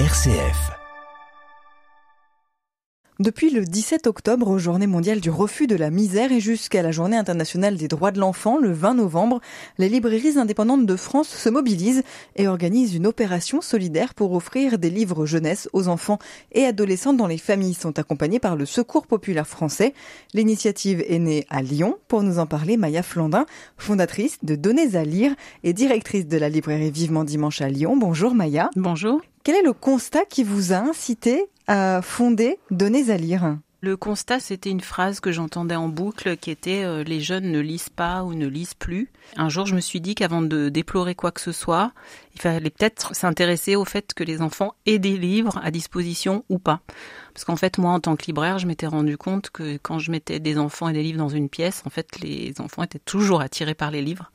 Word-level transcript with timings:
RCF. 0.00 0.72
Depuis 3.20 3.50
le 3.50 3.64
17 3.64 4.08
octobre, 4.08 4.58
journée 4.58 4.88
mondiale 4.88 5.20
du 5.20 5.30
refus 5.30 5.68
de 5.68 5.76
la 5.76 5.90
misère 5.90 6.32
et 6.32 6.40
jusqu'à 6.40 6.82
la 6.82 6.90
journée 6.90 7.16
internationale 7.16 7.76
des 7.76 7.86
droits 7.86 8.10
de 8.10 8.18
l'enfant, 8.18 8.58
le 8.58 8.72
20 8.72 8.94
novembre, 8.94 9.40
les 9.78 9.88
librairies 9.88 10.36
indépendantes 10.36 10.84
de 10.84 10.96
France 10.96 11.28
se 11.28 11.48
mobilisent 11.48 12.02
et 12.34 12.48
organisent 12.48 12.96
une 12.96 13.06
opération 13.06 13.60
solidaire 13.60 14.14
pour 14.14 14.32
offrir 14.32 14.80
des 14.80 14.90
livres 14.90 15.26
jeunesse 15.26 15.68
aux 15.72 15.86
enfants 15.86 16.18
et 16.50 16.64
adolescents 16.64 17.14
dont 17.14 17.28
les 17.28 17.38
familles 17.38 17.74
sont 17.74 17.96
accompagnées 17.96 18.40
par 18.40 18.56
le 18.56 18.66
Secours 18.66 19.06
populaire 19.06 19.46
français. 19.46 19.94
L'initiative 20.32 21.04
est 21.06 21.20
née 21.20 21.46
à 21.50 21.62
Lyon. 21.62 21.98
Pour 22.08 22.24
nous 22.24 22.40
en 22.40 22.46
parler, 22.46 22.76
Maya 22.76 23.04
Flandin, 23.04 23.46
fondatrice 23.78 24.38
de 24.42 24.56
Données 24.56 24.96
à 24.96 25.04
lire 25.04 25.36
et 25.62 25.72
directrice 25.72 26.26
de 26.26 26.36
la 26.36 26.48
librairie 26.48 26.90
Vivement 26.90 27.22
Dimanche 27.22 27.60
à 27.60 27.68
Lyon. 27.68 27.96
Bonjour 27.96 28.34
Maya. 28.34 28.70
Bonjour. 28.74 29.20
Quel 29.44 29.56
est 29.56 29.62
le 29.62 29.74
constat 29.74 30.24
qui 30.24 30.42
vous 30.42 30.72
a 30.72 30.76
incité 30.76 31.44
à 31.66 32.00
fonder 32.00 32.58
Données 32.70 33.10
à 33.10 33.18
lire? 33.18 33.58
Le 33.82 33.94
constat, 33.94 34.40
c'était 34.40 34.70
une 34.70 34.80
phrase 34.80 35.20
que 35.20 35.32
j'entendais 35.32 35.76
en 35.76 35.88
boucle 35.88 36.38
qui 36.38 36.50
était 36.50 36.82
euh, 36.82 37.04
les 37.04 37.20
jeunes 37.20 37.52
ne 37.52 37.60
lisent 37.60 37.90
pas 37.90 38.24
ou 38.24 38.32
ne 38.32 38.46
lisent 38.46 38.72
plus. 38.72 39.12
Un 39.36 39.50
jour, 39.50 39.66
je 39.66 39.74
me 39.74 39.82
suis 39.82 40.00
dit 40.00 40.14
qu'avant 40.14 40.40
de 40.40 40.70
déplorer 40.70 41.14
quoi 41.14 41.30
que 41.30 41.42
ce 41.42 41.52
soit, 41.52 41.92
il 42.34 42.40
fallait 42.40 42.70
peut-être 42.70 43.14
s'intéresser 43.14 43.76
au 43.76 43.84
fait 43.84 44.14
que 44.14 44.24
les 44.24 44.40
enfants 44.40 44.72
aient 44.86 44.98
des 44.98 45.18
livres 45.18 45.60
à 45.62 45.70
disposition 45.70 46.42
ou 46.48 46.58
pas. 46.58 46.80
Parce 47.34 47.44
qu'en 47.44 47.56
fait, 47.56 47.76
moi, 47.76 47.90
en 47.90 48.00
tant 48.00 48.16
que 48.16 48.24
libraire, 48.24 48.58
je 48.58 48.66
m'étais 48.66 48.86
rendu 48.86 49.18
compte 49.18 49.50
que 49.50 49.76
quand 49.76 49.98
je 49.98 50.10
mettais 50.10 50.40
des 50.40 50.56
enfants 50.56 50.88
et 50.88 50.94
des 50.94 51.02
livres 51.02 51.18
dans 51.18 51.28
une 51.28 51.50
pièce, 51.50 51.82
en 51.84 51.90
fait, 51.90 52.18
les 52.22 52.54
enfants 52.60 52.82
étaient 52.82 52.98
toujours 52.98 53.42
attirés 53.42 53.74
par 53.74 53.90
les 53.90 54.00
livres. 54.00 54.32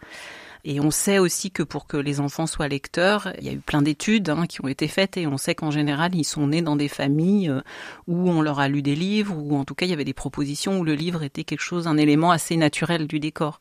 Et 0.66 0.80
on 0.80 0.92
sait 0.92 1.20
aussi 1.20 1.52
que 1.52 1.64
pour 1.64 1.88
que 1.88 1.96
les 1.96 2.20
enfants 2.20 2.48
soient 2.48 2.68
lecteurs, 2.68 3.32
il 3.40 3.46
y 3.46 3.50
a 3.50 3.54
eu 3.54 3.60
plein 3.60 3.82
d'études 3.82 4.30
hein, 4.30 4.46
qui 4.46 4.64
ont 4.64 4.68
été 4.68 4.88
faites 4.88 5.16
et 5.16 5.26
on 5.26 5.38
sait 5.38 5.56
qu'en 5.56 5.72
général, 5.72 6.16
ils 6.16 6.26
sont 6.26 6.48
nés 6.48 6.62
dans 6.62 6.76
des 6.76 6.90
familles 6.90 7.50
euh, 7.50 7.62
où 8.08 8.30
on 8.30 8.42
leur 8.42 8.60
a 8.60 8.68
lu 8.68 8.82
des 8.82 8.96
livres, 8.96 9.38
ou 9.38 9.56
en 9.56 9.64
tout 9.64 9.74
cas, 9.74 9.86
il 9.86 9.90
y 9.90 9.94
avait 9.94 10.04
des 10.04 10.14
propositions 10.14 10.80
où 10.80 10.84
le 10.84 10.96
livre 10.96 11.24
était 11.24 11.46
quelque 11.46 11.62
chose, 11.62 11.88
un 11.88 11.98
élément 11.98 12.32
assez 12.32 12.58
naturel 12.58 13.08
du 13.08 13.20
décor. 13.20 13.60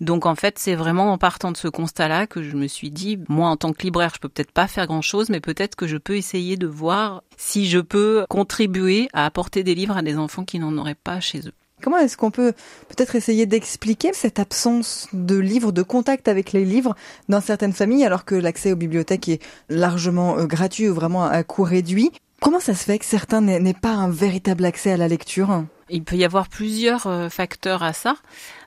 Donc 0.00 0.24
en 0.24 0.34
fait, 0.34 0.58
c'est 0.58 0.74
vraiment 0.74 1.12
en 1.12 1.18
partant 1.18 1.52
de 1.52 1.58
ce 1.58 1.68
constat-là 1.68 2.26
que 2.26 2.42
je 2.42 2.56
me 2.56 2.66
suis 2.66 2.90
dit, 2.90 3.18
moi 3.28 3.48
en 3.48 3.56
tant 3.56 3.72
que 3.72 3.82
libraire, 3.82 4.12
je 4.14 4.20
peux 4.20 4.30
peut-être 4.30 4.52
pas 4.52 4.66
faire 4.66 4.86
grand-chose, 4.86 5.28
mais 5.28 5.40
peut-être 5.40 5.76
que 5.76 5.86
je 5.86 5.98
peux 5.98 6.16
essayer 6.16 6.56
de 6.56 6.66
voir 6.66 7.22
si 7.36 7.68
je 7.68 7.80
peux 7.80 8.24
contribuer 8.30 9.08
à 9.12 9.26
apporter 9.26 9.62
des 9.62 9.74
livres 9.74 9.98
à 9.98 10.02
des 10.02 10.16
enfants 10.16 10.44
qui 10.44 10.58
n'en 10.58 10.76
auraient 10.78 10.94
pas 10.94 11.20
chez 11.20 11.40
eux. 11.46 11.52
Comment 11.82 11.98
est-ce 11.98 12.16
qu'on 12.16 12.30
peut 12.30 12.52
peut-être 12.88 13.16
essayer 13.16 13.46
d'expliquer 13.46 14.12
cette 14.12 14.38
absence 14.38 15.08
de 15.12 15.36
livres, 15.36 15.72
de 15.72 15.82
contact 15.82 16.28
avec 16.28 16.52
les 16.52 16.64
livres 16.64 16.94
dans 17.28 17.40
certaines 17.40 17.72
familles, 17.72 18.04
alors 18.04 18.24
que 18.24 18.34
l'accès 18.34 18.72
aux 18.72 18.76
bibliothèques 18.76 19.28
est 19.28 19.42
largement 19.68 20.38
euh, 20.38 20.46
gratuit 20.46 20.88
ou 20.88 20.94
vraiment 20.94 21.24
à 21.24 21.42
coût 21.42 21.62
réduit? 21.62 22.10
Comment 22.40 22.60
ça 22.60 22.74
se 22.74 22.84
fait 22.84 22.98
que 22.98 23.04
certains 23.04 23.42
n'aient 23.42 23.74
pas 23.74 23.92
un 23.92 24.08
véritable 24.08 24.64
accès 24.64 24.92
à 24.92 24.96
la 24.96 25.08
lecture? 25.08 25.64
Il 25.90 26.04
peut 26.04 26.16
y 26.16 26.24
avoir 26.24 26.48
plusieurs 26.48 27.06
euh, 27.06 27.28
facteurs 27.28 27.82
à 27.82 27.92
ça. 27.92 28.16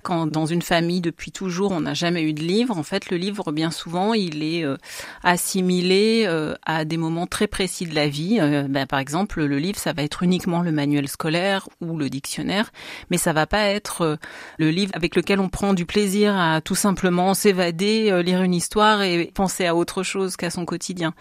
Quand 0.04 0.28
dans 0.28 0.46
une 0.46 0.62
famille 0.62 1.02
depuis 1.02 1.32
toujours 1.32 1.72
on 1.72 1.82
n'a 1.82 1.94
jamais 1.94 2.22
eu 2.24 2.34
de 2.34 2.42
livre, 2.42 2.78
en 2.78 2.84
fait 2.84 3.10
le 3.10 3.18
livre 3.18 3.52
bien 3.52 3.72
souvent 3.72 4.14
il 4.14 4.44
est 4.44 4.64
euh, 4.64 4.78
assimilé 5.24 6.26
euh, 6.28 6.56
à 6.66 6.86
des 6.86 6.98
moments 6.98 7.28
très 7.28 7.48
précis 7.48 7.86
de 7.86 7.96
la 7.96 8.08
vie. 8.08 8.40
Ben, 8.70 8.86
par 8.86 9.00
exemple 9.00 9.44
le 9.44 9.58
livre 9.58 9.80
ça 9.80 9.94
va 9.94 10.04
être 10.04 10.24
uniquement 10.24 10.62
le 10.62 10.72
manuel 10.72 11.08
scolaire 11.08 11.68
ou 11.82 11.98
le 11.98 12.10
dictionnaire, 12.10 12.72
mais 13.10 13.18
ça 13.18 13.34
va 13.34 13.48
pas 13.48 13.68
être 13.68 14.18
le 14.58 14.70
livre 14.70 14.92
avec 14.96 15.16
lequel 15.16 15.40
on 15.40 15.50
prend 15.50 15.74
du 15.74 15.86
plaisir 15.86 16.36
à 16.38 16.62
tout 16.62 16.76
simplement 16.76 17.34
s'évader, 17.34 18.22
lire 18.24 18.42
une 18.42 18.54
histoire 18.54 19.02
et 19.02 19.32
penser 19.34 19.66
à 19.66 19.76
autre 19.76 20.04
chose 20.04 20.36
qu'à 20.36 20.50
son 20.50 20.66
quotidien. 20.66 21.14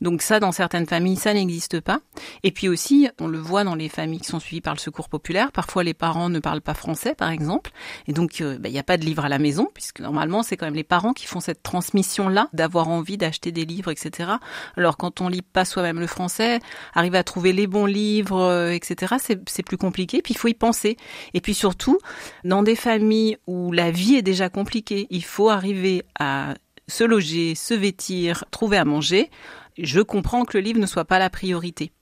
Donc 0.00 0.22
ça 0.22 0.40
dans 0.40 0.52
certaines 0.52 0.86
familles 0.86 1.16
ça 1.16 1.34
n'existe 1.34 1.80
pas. 1.80 2.00
Et 2.42 2.52
puis 2.52 2.68
aussi 2.68 3.08
on 3.20 3.26
le 3.26 3.38
voit 3.38 3.64
dans 3.64 3.74
les 3.74 3.88
familles 3.88 4.20
qui 4.20 4.28
sont 4.28 4.40
suivies 4.40 4.60
par 4.60 4.74
le 4.74 4.80
secours 4.80 5.08
populaire 5.08 5.36
Parfois, 5.52 5.84
les 5.84 5.94
parents 5.94 6.28
ne 6.28 6.38
parlent 6.38 6.60
pas 6.60 6.74
français, 6.74 7.14
par 7.14 7.30
exemple, 7.30 7.70
et 8.06 8.12
donc 8.12 8.25
euh, 8.40 8.58
bah, 8.58 8.68
il 8.68 8.72
n'y 8.72 8.78
a 8.78 8.84
pas 8.84 8.96
de 8.96 9.04
livre 9.04 9.24
à 9.24 9.28
la 9.28 9.38
maison, 9.38 9.68
puisque 9.74 10.00
normalement, 10.00 10.42
c'est 10.42 10.56
quand 10.56 10.66
même 10.66 10.74
les 10.74 10.84
parents 10.84 11.12
qui 11.12 11.26
font 11.26 11.40
cette 11.40 11.62
transmission-là, 11.62 12.48
d'avoir 12.52 12.88
envie 12.88 13.16
d'acheter 13.16 13.52
des 13.52 13.64
livres, 13.64 13.90
etc. 13.90 14.30
Alors 14.76 14.96
quand 14.96 15.20
on 15.20 15.28
lit 15.28 15.42
pas 15.42 15.64
soi-même 15.64 16.00
le 16.00 16.06
français, 16.06 16.60
arriver 16.94 17.18
à 17.18 17.24
trouver 17.24 17.52
les 17.52 17.66
bons 17.66 17.86
livres, 17.86 18.40
euh, 18.40 18.70
etc., 18.70 19.16
c'est 19.18 19.62
plus 19.62 19.76
compliqué. 19.76 20.22
Puis 20.22 20.34
il 20.34 20.38
faut 20.38 20.48
y 20.48 20.54
penser. 20.54 20.96
Et 21.34 21.40
puis 21.40 21.54
surtout, 21.54 21.98
dans 22.44 22.62
des 22.62 22.76
familles 22.76 23.38
où 23.46 23.72
la 23.72 23.90
vie 23.90 24.16
est 24.16 24.22
déjà 24.22 24.48
compliquée, 24.48 25.06
il 25.10 25.24
faut 25.24 25.48
arriver 25.48 26.04
à 26.18 26.54
se 26.88 27.04
loger, 27.04 27.54
se 27.54 27.74
vêtir, 27.74 28.44
trouver 28.50 28.76
à 28.76 28.84
manger. 28.84 29.30
Je 29.78 30.00
comprends 30.00 30.44
que 30.44 30.56
le 30.56 30.62
livre 30.62 30.80
ne 30.80 30.86
soit 30.86 31.04
pas 31.04 31.18
la 31.18 31.30
priorité. 31.30 31.92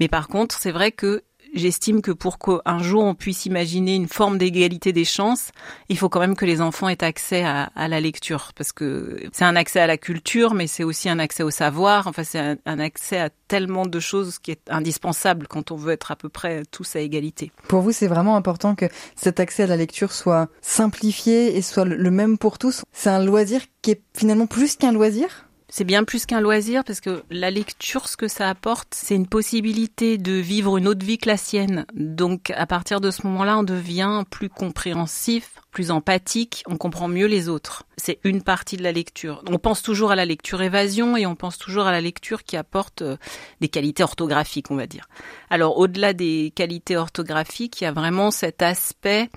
Mais 0.00 0.08
par 0.08 0.28
contre, 0.28 0.58
c'est 0.58 0.72
vrai 0.72 0.90
que 0.90 1.22
j'estime 1.54 2.02
que 2.02 2.10
pour 2.10 2.38
qu'un 2.38 2.78
jour 2.80 3.04
on 3.04 3.14
puisse 3.14 3.46
imaginer 3.46 3.94
une 3.94 4.08
forme 4.08 4.38
d'égalité 4.38 4.92
des 4.92 5.04
chances, 5.04 5.50
il 5.88 5.96
faut 5.96 6.08
quand 6.08 6.20
même 6.20 6.36
que 6.36 6.44
les 6.44 6.60
enfants 6.60 6.88
aient 6.88 7.04
accès 7.04 7.44
à, 7.44 7.70
la 7.76 8.00
lecture, 8.00 8.52
parce 8.54 8.72
que 8.72 9.20
c'est 9.32 9.44
un 9.44 9.56
accès 9.56 9.80
à 9.80 9.86
la 9.86 9.96
culture, 9.96 10.54
mais 10.54 10.66
c'est 10.66 10.84
aussi 10.84 11.08
un 11.08 11.18
accès 11.18 11.42
au 11.42 11.50
savoir. 11.50 12.06
Enfin, 12.06 12.24
c'est 12.24 12.58
un, 12.64 12.78
accès 12.78 13.18
à 13.18 13.30
tellement 13.48 13.86
de 13.86 14.00
choses 14.00 14.38
qui 14.38 14.50
est 14.50 14.68
indispensable 14.68 15.46
quand 15.46 15.70
on 15.70 15.76
veut 15.76 15.92
être 15.92 16.10
à 16.10 16.16
peu 16.16 16.28
près 16.28 16.62
tous 16.70 16.96
à 16.96 17.00
égalité. 17.00 17.52
Pour 17.68 17.82
vous, 17.82 17.92
c'est 17.92 18.08
vraiment 18.08 18.36
important 18.36 18.74
que 18.74 18.86
cet 19.14 19.38
accès 19.40 19.64
à 19.64 19.66
la 19.66 19.76
lecture 19.76 20.12
soit 20.12 20.48
simplifié 20.60 21.56
et 21.56 21.62
soit 21.62 21.84
le 21.84 22.10
même 22.10 22.38
pour 22.38 22.58
tous. 22.58 22.82
C'est 22.92 23.10
un 23.10 23.24
loisir 23.24 23.60
qui 23.82 23.92
est 23.92 24.02
finalement 24.16 24.46
plus 24.46 24.76
qu'un 24.76 24.92
loisir? 24.92 25.43
C'est 25.76 25.82
bien 25.82 26.04
plus 26.04 26.24
qu'un 26.24 26.40
loisir 26.40 26.84
parce 26.84 27.00
que 27.00 27.24
la 27.30 27.50
lecture, 27.50 28.06
ce 28.06 28.16
que 28.16 28.28
ça 28.28 28.48
apporte, 28.48 28.94
c'est 28.94 29.16
une 29.16 29.26
possibilité 29.26 30.18
de 30.18 30.34
vivre 30.34 30.76
une 30.76 30.86
autre 30.86 31.04
vie 31.04 31.18
que 31.18 31.28
la 31.28 31.36
sienne. 31.36 31.84
Donc 31.94 32.50
à 32.50 32.64
partir 32.64 33.00
de 33.00 33.10
ce 33.10 33.26
moment-là, 33.26 33.58
on 33.58 33.64
devient 33.64 34.22
plus 34.30 34.48
compréhensif, 34.48 35.58
plus 35.72 35.90
empathique, 35.90 36.62
on 36.68 36.76
comprend 36.76 37.08
mieux 37.08 37.26
les 37.26 37.48
autres. 37.48 37.82
C'est 37.96 38.20
une 38.22 38.44
partie 38.44 38.76
de 38.76 38.84
la 38.84 38.92
lecture. 38.92 39.42
On 39.48 39.58
pense 39.58 39.82
toujours 39.82 40.12
à 40.12 40.14
la 40.14 40.24
lecture 40.24 40.62
évasion 40.62 41.16
et 41.16 41.26
on 41.26 41.34
pense 41.34 41.58
toujours 41.58 41.88
à 41.88 41.90
la 41.90 42.00
lecture 42.00 42.44
qui 42.44 42.56
apporte 42.56 43.02
euh, 43.02 43.16
des 43.60 43.68
qualités 43.68 44.04
orthographiques, 44.04 44.70
on 44.70 44.76
va 44.76 44.86
dire. 44.86 45.08
Alors 45.50 45.76
au-delà 45.76 46.12
des 46.12 46.52
qualités 46.54 46.96
orthographiques, 46.96 47.80
il 47.80 47.84
y 47.84 47.86
a 47.88 47.92
vraiment 47.92 48.30
cet 48.30 48.62
aspect 48.62 49.28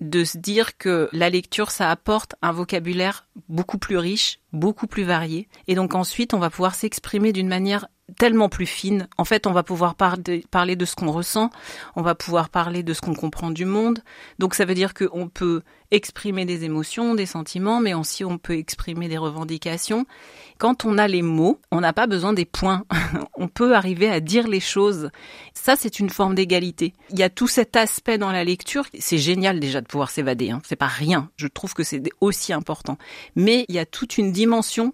de 0.00 0.24
se 0.24 0.38
dire 0.38 0.76
que 0.76 1.08
la 1.12 1.30
lecture, 1.30 1.70
ça 1.70 1.90
apporte 1.90 2.34
un 2.42 2.52
vocabulaire 2.52 3.28
beaucoup 3.48 3.78
plus 3.78 3.96
riche, 3.96 4.40
beaucoup 4.52 4.86
plus 4.86 5.04
varié. 5.04 5.48
Et 5.68 5.74
donc 5.74 5.94
ensuite, 5.94 6.34
on 6.34 6.38
va 6.38 6.50
pouvoir 6.50 6.74
s'exprimer 6.74 7.32
d'une 7.32 7.48
manière 7.48 7.86
tellement 8.18 8.48
plus 8.48 8.66
fine. 8.66 9.08
En 9.16 9.24
fait, 9.24 9.46
on 9.46 9.52
va 9.52 9.62
pouvoir 9.62 9.94
parler 9.94 10.76
de 10.76 10.84
ce 10.84 10.94
qu'on 10.94 11.10
ressent, 11.10 11.50
on 11.96 12.02
va 12.02 12.14
pouvoir 12.14 12.48
parler 12.48 12.82
de 12.82 12.92
ce 12.92 13.00
qu'on 13.00 13.14
comprend 13.14 13.50
du 13.50 13.64
monde. 13.64 14.00
Donc 14.38 14.54
ça 14.54 14.64
veut 14.64 14.74
dire 14.74 14.94
qu'on 14.94 15.28
peut 15.28 15.62
exprimer 15.90 16.44
des 16.44 16.64
émotions, 16.64 17.14
des 17.14 17.26
sentiments, 17.26 17.80
mais 17.80 17.94
aussi 17.94 18.24
on 18.24 18.36
peut 18.36 18.56
exprimer 18.56 19.08
des 19.08 19.16
revendications. 19.16 20.06
Quand 20.58 20.84
on 20.84 20.98
a 20.98 21.08
les 21.08 21.22
mots, 21.22 21.60
on 21.70 21.80
n'a 21.80 21.92
pas 21.92 22.06
besoin 22.06 22.32
des 22.32 22.44
points. 22.44 22.84
on 23.36 23.48
peut 23.48 23.74
arriver 23.74 24.08
à 24.10 24.20
dire 24.20 24.48
les 24.48 24.60
choses. 24.60 25.10
Ça, 25.54 25.76
c'est 25.76 26.00
une 26.00 26.10
forme 26.10 26.34
d'égalité. 26.34 26.92
Il 27.10 27.18
y 27.18 27.22
a 27.22 27.30
tout 27.30 27.48
cet 27.48 27.76
aspect 27.76 28.18
dans 28.18 28.32
la 28.32 28.44
lecture. 28.44 28.84
C'est 28.98 29.18
génial 29.18 29.60
déjà 29.60 29.80
de 29.80 29.86
pouvoir 29.86 30.10
s'évader. 30.10 30.50
Hein. 30.50 30.60
C'est 30.64 30.76
pas 30.76 30.86
rien. 30.86 31.30
Je 31.36 31.46
trouve 31.46 31.74
que 31.74 31.84
c'est 31.84 32.02
aussi 32.20 32.52
important. 32.52 32.98
Mais 33.36 33.64
il 33.68 33.74
y 33.74 33.78
a 33.78 33.86
toute 33.86 34.18
une 34.18 34.32
dimension 34.32 34.92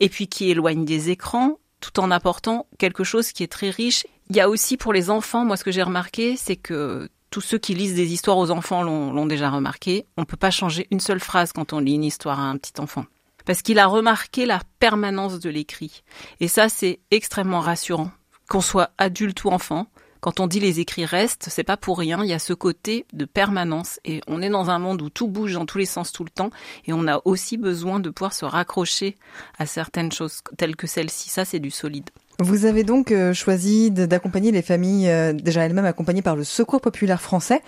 et 0.00 0.08
puis 0.08 0.26
qui 0.26 0.50
éloigne 0.50 0.84
des 0.84 1.10
écrans, 1.10 1.58
tout 1.82 2.00
en 2.00 2.10
apportant 2.10 2.66
quelque 2.78 3.04
chose 3.04 3.32
qui 3.32 3.42
est 3.42 3.52
très 3.52 3.68
riche. 3.68 4.06
Il 4.30 4.36
y 4.36 4.40
a 4.40 4.48
aussi 4.48 4.78
pour 4.78 4.94
les 4.94 5.10
enfants, 5.10 5.44
moi 5.44 5.58
ce 5.58 5.64
que 5.64 5.72
j'ai 5.72 5.82
remarqué, 5.82 6.36
c'est 6.36 6.56
que 6.56 7.10
tous 7.28 7.40
ceux 7.40 7.58
qui 7.58 7.74
lisent 7.74 7.94
des 7.94 8.12
histoires 8.12 8.38
aux 8.38 8.50
enfants 8.50 8.82
l'ont 8.82 9.26
déjà 9.26 9.50
remarqué, 9.50 10.06
on 10.16 10.22
ne 10.22 10.26
peut 10.26 10.36
pas 10.36 10.50
changer 10.50 10.86
une 10.90 11.00
seule 11.00 11.20
phrase 11.20 11.52
quand 11.52 11.72
on 11.72 11.80
lit 11.80 11.94
une 11.94 12.04
histoire 12.04 12.38
à 12.40 12.44
un 12.44 12.56
petit 12.56 12.80
enfant. 12.80 13.04
Parce 13.44 13.62
qu'il 13.62 13.78
a 13.78 13.86
remarqué 13.86 14.46
la 14.46 14.60
permanence 14.78 15.40
de 15.40 15.50
l'écrit. 15.50 16.04
Et 16.40 16.46
ça, 16.46 16.68
c'est 16.68 17.00
extrêmement 17.10 17.60
rassurant. 17.60 18.10
Qu'on 18.48 18.60
soit 18.60 18.90
adulte 18.98 19.42
ou 19.44 19.48
enfant, 19.48 19.88
quand 20.22 20.38
on 20.38 20.46
dit 20.46 20.60
les 20.60 20.78
écrits 20.78 21.04
restent, 21.04 21.48
c'est 21.50 21.64
pas 21.64 21.76
pour 21.76 21.98
rien. 21.98 22.22
Il 22.22 22.30
y 22.30 22.32
a 22.32 22.38
ce 22.38 22.52
côté 22.52 23.06
de 23.12 23.24
permanence 23.24 23.98
et 24.04 24.20
on 24.28 24.40
est 24.40 24.48
dans 24.48 24.70
un 24.70 24.78
monde 24.78 25.02
où 25.02 25.10
tout 25.10 25.26
bouge 25.26 25.54
dans 25.54 25.66
tous 25.66 25.78
les 25.78 25.84
sens 25.84 26.12
tout 26.12 26.22
le 26.22 26.30
temps 26.30 26.50
et 26.86 26.92
on 26.92 27.08
a 27.08 27.20
aussi 27.24 27.56
besoin 27.56 27.98
de 27.98 28.08
pouvoir 28.08 28.32
se 28.32 28.44
raccrocher 28.44 29.16
à 29.58 29.66
certaines 29.66 30.12
choses 30.12 30.40
telles 30.56 30.76
que 30.76 30.86
celle-ci. 30.86 31.28
Ça, 31.28 31.44
c'est 31.44 31.58
du 31.58 31.72
solide. 31.72 32.08
Vous 32.38 32.66
avez 32.66 32.84
donc 32.84 33.10
euh, 33.10 33.34
choisi 33.34 33.90
d'accompagner 33.90 34.52
les 34.52 34.62
familles 34.62 35.08
euh, 35.08 35.32
déjà 35.32 35.66
elles-mêmes 35.66 35.84
accompagnées 35.84 36.22
par 36.22 36.36
le 36.36 36.44
Secours 36.44 36.80
populaire 36.80 37.20
français. 37.20 37.60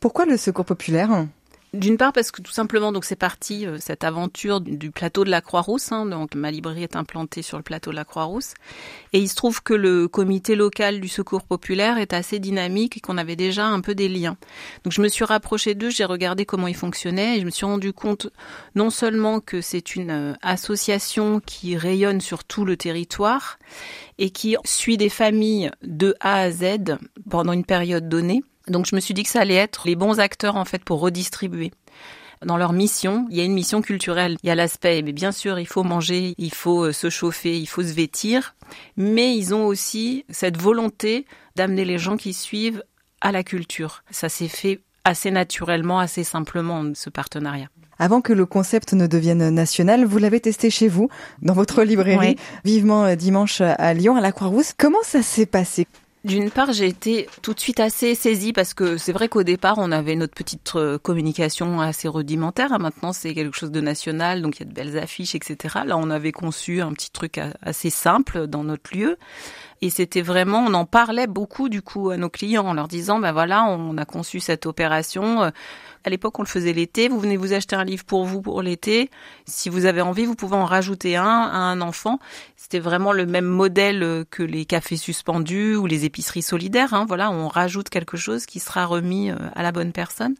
Pourquoi 0.00 0.24
le 0.24 0.38
Secours 0.38 0.64
populaire? 0.64 1.26
D'une 1.74 1.98
part 1.98 2.12
parce 2.12 2.30
que 2.30 2.40
tout 2.40 2.52
simplement 2.52 2.92
donc 2.92 3.04
c'est 3.04 3.16
parti 3.16 3.66
euh, 3.66 3.76
cette 3.78 4.02
aventure 4.02 4.60
du 4.60 4.90
plateau 4.90 5.24
de 5.24 5.30
la 5.30 5.40
Croix-Rousse 5.40 5.92
hein, 5.92 6.06
donc 6.06 6.34
ma 6.34 6.50
librairie 6.50 6.82
est 6.82 6.96
implantée 6.96 7.42
sur 7.42 7.58
le 7.58 7.62
plateau 7.62 7.90
de 7.90 7.96
la 7.96 8.04
Croix-Rousse 8.04 8.54
et 9.12 9.18
il 9.18 9.28
se 9.28 9.34
trouve 9.34 9.62
que 9.62 9.74
le 9.74 10.08
comité 10.08 10.56
local 10.56 11.00
du 11.00 11.08
secours 11.08 11.42
populaire 11.42 11.98
est 11.98 12.14
assez 12.14 12.38
dynamique 12.38 12.96
et 12.96 13.00
qu'on 13.00 13.18
avait 13.18 13.36
déjà 13.36 13.66
un 13.66 13.80
peu 13.80 13.94
des 13.94 14.08
liens. 14.08 14.36
Donc 14.84 14.92
je 14.92 15.02
me 15.02 15.08
suis 15.08 15.24
rapprochée 15.24 15.74
d'eux, 15.74 15.90
j'ai 15.90 16.04
regardé 16.04 16.46
comment 16.46 16.68
ils 16.68 16.76
fonctionnaient 16.76 17.36
et 17.36 17.40
je 17.40 17.44
me 17.44 17.50
suis 17.50 17.66
rendu 17.66 17.92
compte 17.92 18.28
non 18.74 18.90
seulement 18.90 19.40
que 19.40 19.60
c'est 19.60 19.94
une 19.94 20.10
euh, 20.10 20.34
association 20.42 21.40
qui 21.44 21.76
rayonne 21.76 22.20
sur 22.20 22.44
tout 22.44 22.64
le 22.64 22.76
territoire 22.76 23.58
et 24.18 24.30
qui 24.30 24.56
suit 24.64 24.96
des 24.96 25.08
familles 25.10 25.70
de 25.82 26.14
A 26.20 26.40
à 26.40 26.50
Z 26.50 26.96
pendant 27.28 27.52
une 27.52 27.64
période 27.64 28.08
donnée 28.08 28.42
donc 28.70 28.86
je 28.86 28.94
me 28.94 29.00
suis 29.00 29.14
dit 29.14 29.22
que 29.22 29.30
ça 29.30 29.40
allait 29.40 29.54
être 29.54 29.86
les 29.86 29.96
bons 29.96 30.20
acteurs 30.20 30.56
en 30.56 30.64
fait 30.64 30.84
pour 30.84 31.00
redistribuer. 31.00 31.72
Dans 32.44 32.56
leur 32.56 32.72
mission, 32.72 33.26
il 33.30 33.36
y 33.36 33.40
a 33.40 33.44
une 33.44 33.52
mission 33.52 33.82
culturelle. 33.82 34.36
Il 34.42 34.46
y 34.46 34.50
a 34.50 34.54
l'aspect, 34.54 35.02
mais 35.02 35.12
bien 35.12 35.32
sûr, 35.32 35.58
il 35.58 35.66
faut 35.66 35.82
manger, 35.82 36.34
il 36.38 36.54
faut 36.54 36.84
euh, 36.84 36.92
se 36.92 37.10
chauffer, 37.10 37.58
il 37.58 37.66
faut 37.66 37.82
se 37.82 37.92
vêtir, 37.92 38.54
mais 38.96 39.36
ils 39.36 39.54
ont 39.54 39.66
aussi 39.66 40.24
cette 40.30 40.56
volonté 40.56 41.26
d'amener 41.56 41.84
les 41.84 41.98
gens 41.98 42.16
qui 42.16 42.32
suivent 42.32 42.84
à 43.20 43.32
la 43.32 43.42
culture. 43.42 44.04
Ça 44.10 44.28
s'est 44.28 44.48
fait 44.48 44.80
assez 45.04 45.32
naturellement, 45.32 45.98
assez 45.98 46.22
simplement, 46.22 46.84
ce 46.94 47.10
partenariat. 47.10 47.68
Avant 47.98 48.20
que 48.20 48.32
le 48.32 48.46
concept 48.46 48.92
ne 48.92 49.08
devienne 49.08 49.50
national, 49.50 50.04
vous 50.04 50.18
l'avez 50.18 50.38
testé 50.38 50.70
chez 50.70 50.86
vous, 50.86 51.08
dans 51.42 51.54
votre 51.54 51.82
librairie, 51.82 52.36
vivement 52.64 53.04
euh, 53.04 53.16
dimanche 53.16 53.60
à 53.60 53.94
Lyon, 53.94 54.14
à 54.14 54.20
la 54.20 54.30
Croix-Rousse. 54.30 54.74
Comment 54.78 55.02
ça 55.02 55.22
s'est 55.22 55.46
passé? 55.46 55.88
D'une 56.28 56.50
part, 56.50 56.72
j'ai 56.72 56.86
été 56.86 57.26
tout 57.42 57.54
de 57.54 57.60
suite 57.60 57.80
assez 57.80 58.14
saisie 58.14 58.52
parce 58.52 58.74
que 58.74 58.98
c'est 58.98 59.12
vrai 59.12 59.28
qu'au 59.28 59.42
départ, 59.42 59.76
on 59.78 59.90
avait 59.90 60.14
notre 60.14 60.34
petite 60.34 60.70
euh, 60.76 60.98
communication 60.98 61.80
assez 61.80 62.06
rudimentaire. 62.06 62.78
Maintenant, 62.78 63.12
c'est 63.14 63.34
quelque 63.34 63.56
chose 63.56 63.70
de 63.70 63.80
national, 63.80 64.42
donc 64.42 64.56
il 64.56 64.60
y 64.60 64.62
a 64.62 64.68
de 64.68 64.74
belles 64.74 64.98
affiches, 64.98 65.34
etc. 65.34 65.80
Là, 65.86 65.96
on 65.96 66.10
avait 66.10 66.32
conçu 66.32 66.82
un 66.82 66.92
petit 66.92 67.10
truc 67.10 67.40
assez 67.62 67.90
simple 67.90 68.46
dans 68.46 68.62
notre 68.62 68.94
lieu. 68.96 69.16
Et 69.80 69.90
c'était 69.90 70.22
vraiment, 70.22 70.64
on 70.66 70.74
en 70.74 70.84
parlait 70.84 71.26
beaucoup 71.26 71.68
du 71.68 71.82
coup 71.82 72.10
à 72.10 72.16
nos 72.16 72.30
clients 72.30 72.66
en 72.66 72.74
leur 72.74 72.88
disant, 72.88 73.18
ben 73.18 73.32
voilà, 73.32 73.64
on 73.64 73.96
a 73.96 74.04
conçu 74.04 74.40
cette 74.40 74.66
opération. 74.66 75.42
Euh, 75.42 75.50
à 76.04 76.10
l'époque, 76.10 76.38
on 76.38 76.42
le 76.42 76.48
faisait 76.48 76.72
l'été. 76.72 77.08
Vous 77.08 77.20
venez 77.20 77.36
vous 77.36 77.52
acheter 77.52 77.76
un 77.76 77.84
livre 77.84 78.04
pour 78.04 78.24
vous 78.24 78.40
pour 78.40 78.62
l'été. 78.62 79.10
Si 79.46 79.68
vous 79.68 79.84
avez 79.84 80.00
envie, 80.00 80.24
vous 80.24 80.34
pouvez 80.34 80.56
en 80.56 80.64
rajouter 80.64 81.16
un 81.16 81.24
à 81.24 81.56
un 81.56 81.80
enfant. 81.80 82.18
C'était 82.56 82.78
vraiment 82.78 83.12
le 83.12 83.26
même 83.26 83.44
modèle 83.44 84.02
euh, 84.02 84.24
que 84.28 84.42
les 84.42 84.64
cafés 84.64 84.96
suspendus 84.96 85.76
ou 85.76 85.86
les 85.86 86.04
épiceries 86.04 86.42
solidaires. 86.42 86.94
Hein. 86.94 87.04
Voilà, 87.06 87.30
on 87.30 87.46
rajoute 87.46 87.88
quelque 87.88 88.16
chose 88.16 88.46
qui 88.46 88.58
sera 88.58 88.84
remis 88.84 89.30
euh, 89.30 89.36
à 89.54 89.62
la 89.62 89.70
bonne 89.70 89.92
personne. 89.92 90.34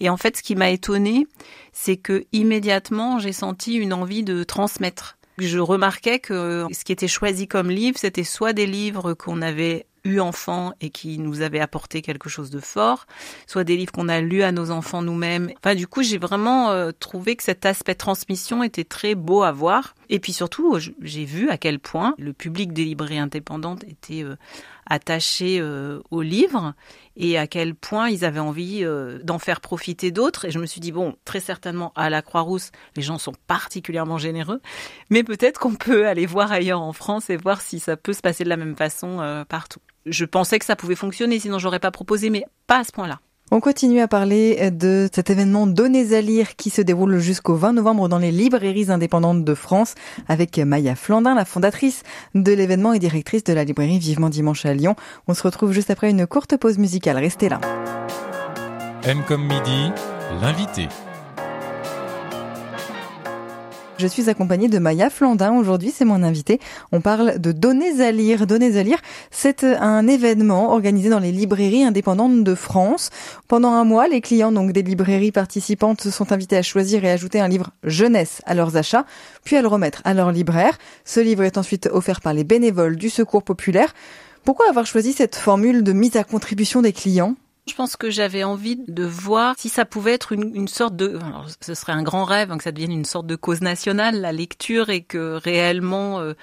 Et 0.00 0.08
en 0.08 0.16
fait, 0.16 0.36
ce 0.36 0.42
qui 0.42 0.54
m'a 0.54 0.70
étonné, 0.70 1.26
c'est 1.72 1.96
que 1.96 2.24
immédiatement, 2.32 3.18
j'ai 3.18 3.32
senti 3.32 3.74
une 3.74 3.92
envie 3.92 4.24
de 4.24 4.44
transmettre 4.44 5.17
je 5.46 5.58
remarquais 5.58 6.18
que 6.18 6.66
ce 6.72 6.84
qui 6.84 6.92
était 6.92 7.08
choisi 7.08 7.46
comme 7.46 7.70
livre, 7.70 7.98
c'était 7.98 8.24
soit 8.24 8.52
des 8.52 8.66
livres 8.66 9.14
qu'on 9.14 9.42
avait 9.42 9.86
eu 10.04 10.20
enfant 10.20 10.72
et 10.80 10.90
qui 10.90 11.18
nous 11.18 11.42
avaient 11.42 11.60
apporté 11.60 12.02
quelque 12.02 12.28
chose 12.28 12.50
de 12.50 12.60
fort, 12.60 13.06
soit 13.46 13.64
des 13.64 13.76
livres 13.76 13.92
qu'on 13.92 14.08
a 14.08 14.20
lus 14.20 14.42
à 14.42 14.52
nos 14.52 14.70
enfants 14.70 15.02
nous-mêmes. 15.02 15.50
Enfin, 15.62 15.74
du 15.74 15.86
coup, 15.86 16.02
j'ai 16.02 16.18
vraiment 16.18 16.70
euh, 16.70 16.90
trouvé 16.98 17.36
que 17.36 17.42
cet 17.42 17.66
aspect 17.66 17.94
transmission 17.94 18.62
était 18.62 18.84
très 18.84 19.14
beau 19.14 19.42
à 19.42 19.52
voir. 19.52 19.94
Et 20.10 20.18
puis 20.18 20.32
surtout, 20.32 20.78
j'ai 21.00 21.24
vu 21.24 21.50
à 21.50 21.58
quel 21.58 21.78
point 21.78 22.14
le 22.18 22.32
public 22.32 22.72
des 22.72 22.84
librairies 22.84 23.18
indépendantes 23.18 23.84
était 23.84 24.22
euh, 24.22 24.36
attaché 24.86 25.58
euh, 25.60 26.00
aux 26.10 26.22
livres 26.22 26.74
et 27.16 27.38
à 27.38 27.46
quel 27.46 27.74
point 27.74 28.08
ils 28.08 28.24
avaient 28.24 28.38
envie 28.38 28.84
d'en 29.24 29.38
faire 29.38 29.60
profiter 29.60 30.10
d'autres. 30.10 30.44
Et 30.44 30.50
je 30.50 30.58
me 30.58 30.66
suis 30.66 30.80
dit, 30.80 30.92
bon, 30.92 31.16
très 31.24 31.40
certainement 31.40 31.92
à 31.96 32.10
la 32.10 32.22
Croix-Rousse, 32.22 32.70
les 32.96 33.02
gens 33.02 33.18
sont 33.18 33.34
particulièrement 33.48 34.18
généreux, 34.18 34.60
mais 35.10 35.24
peut-être 35.24 35.58
qu'on 35.58 35.74
peut 35.74 36.06
aller 36.06 36.26
voir 36.26 36.52
ailleurs 36.52 36.80
en 36.80 36.92
France 36.92 37.28
et 37.28 37.36
voir 37.36 37.60
si 37.60 37.80
ça 37.80 37.96
peut 37.96 38.12
se 38.12 38.20
passer 38.20 38.44
de 38.44 38.48
la 38.48 38.56
même 38.56 38.76
façon 38.76 39.44
partout 39.48 39.80
je 40.10 40.24
pensais 40.24 40.58
que 40.58 40.64
ça 40.64 40.76
pouvait 40.76 40.94
fonctionner, 40.94 41.38
sinon 41.38 41.58
j'aurais 41.58 41.80
pas 41.80 41.90
proposé, 41.90 42.30
mais 42.30 42.44
pas 42.66 42.78
à 42.78 42.84
ce 42.84 42.92
point-là. 42.92 43.20
On 43.50 43.60
continue 43.60 44.00
à 44.00 44.08
parler 44.08 44.70
de 44.70 45.08
cet 45.10 45.30
événement 45.30 45.66
Donnez 45.66 46.12
à 46.12 46.20
lire 46.20 46.54
qui 46.56 46.68
se 46.68 46.82
déroule 46.82 47.18
jusqu'au 47.18 47.54
20 47.54 47.72
novembre 47.72 48.06
dans 48.08 48.18
les 48.18 48.30
librairies 48.30 48.90
indépendantes 48.90 49.42
de 49.42 49.54
France 49.54 49.94
avec 50.28 50.58
Maya 50.58 50.94
Flandin, 50.94 51.34
la 51.34 51.46
fondatrice 51.46 52.02
de 52.34 52.52
l'événement 52.52 52.92
et 52.92 52.98
directrice 52.98 53.44
de 53.44 53.54
la 53.54 53.64
librairie 53.64 53.98
Vivement 53.98 54.28
Dimanche 54.28 54.66
à 54.66 54.74
Lyon. 54.74 54.96
On 55.28 55.34
se 55.34 55.42
retrouve 55.42 55.72
juste 55.72 55.90
après 55.90 56.10
une 56.10 56.26
courte 56.26 56.58
pause 56.58 56.76
musicale. 56.76 57.16
Restez 57.16 57.48
là. 57.48 57.60
M 59.04 59.22
comme 59.26 59.46
midi, 59.46 59.92
l'invité. 60.42 60.88
Je 63.98 64.06
suis 64.06 64.30
accompagnée 64.30 64.68
de 64.68 64.78
Maya 64.78 65.10
Flandin. 65.10 65.58
Aujourd'hui, 65.58 65.90
c'est 65.90 66.04
mon 66.04 66.22
invité. 66.22 66.60
On 66.92 67.00
parle 67.00 67.40
de 67.40 67.50
Données 67.50 68.00
à 68.00 68.12
lire. 68.12 68.46
Données 68.46 68.76
à 68.76 68.84
lire, 68.84 69.00
c'est 69.32 69.64
un 69.64 70.06
événement 70.06 70.70
organisé 70.70 71.08
dans 71.10 71.18
les 71.18 71.32
librairies 71.32 71.82
indépendantes 71.82 72.44
de 72.44 72.54
France. 72.54 73.10
Pendant 73.48 73.72
un 73.72 73.82
mois, 73.82 74.06
les 74.06 74.20
clients 74.20 74.52
donc 74.52 74.70
des 74.70 74.82
librairies 74.82 75.32
participantes 75.32 76.10
sont 76.10 76.30
invités 76.30 76.56
à 76.56 76.62
choisir 76.62 77.04
et 77.04 77.10
ajouter 77.10 77.40
un 77.40 77.48
livre 77.48 77.70
jeunesse 77.82 78.40
à 78.46 78.54
leurs 78.54 78.76
achats, 78.76 79.04
puis 79.42 79.56
à 79.56 79.62
le 79.62 79.68
remettre 79.68 80.00
à 80.04 80.14
leur 80.14 80.30
libraire. 80.30 80.78
Ce 81.04 81.18
livre 81.18 81.42
est 81.42 81.58
ensuite 81.58 81.88
offert 81.90 82.20
par 82.20 82.34
les 82.34 82.44
bénévoles 82.44 82.94
du 82.94 83.10
Secours 83.10 83.42
populaire. 83.42 83.92
Pourquoi 84.44 84.68
avoir 84.68 84.86
choisi 84.86 85.12
cette 85.12 85.34
formule 85.34 85.82
de 85.82 85.92
mise 85.92 86.14
à 86.14 86.22
contribution 86.22 86.82
des 86.82 86.92
clients? 86.92 87.34
Je 87.68 87.74
pense 87.74 87.96
que 87.96 88.10
j'avais 88.10 88.44
envie 88.44 88.76
de 88.88 89.04
voir 89.04 89.54
si 89.58 89.68
ça 89.68 89.84
pouvait 89.84 90.12
être 90.12 90.32
une, 90.32 90.68
sorte 90.68 90.96
de, 90.96 91.16
alors, 91.16 91.46
ce 91.60 91.74
serait 91.74 91.92
un 91.92 92.02
grand 92.02 92.24
rêve 92.24 92.50
hein, 92.50 92.58
que 92.58 92.64
ça 92.64 92.72
devienne 92.72 92.92
une 92.92 93.04
sorte 93.04 93.26
de 93.26 93.36
cause 93.36 93.60
nationale, 93.60 94.20
la 94.20 94.32
lecture, 94.32 94.90
et 94.90 95.02
que 95.02 95.38
réellement 95.42 96.20
euh, 96.20 96.34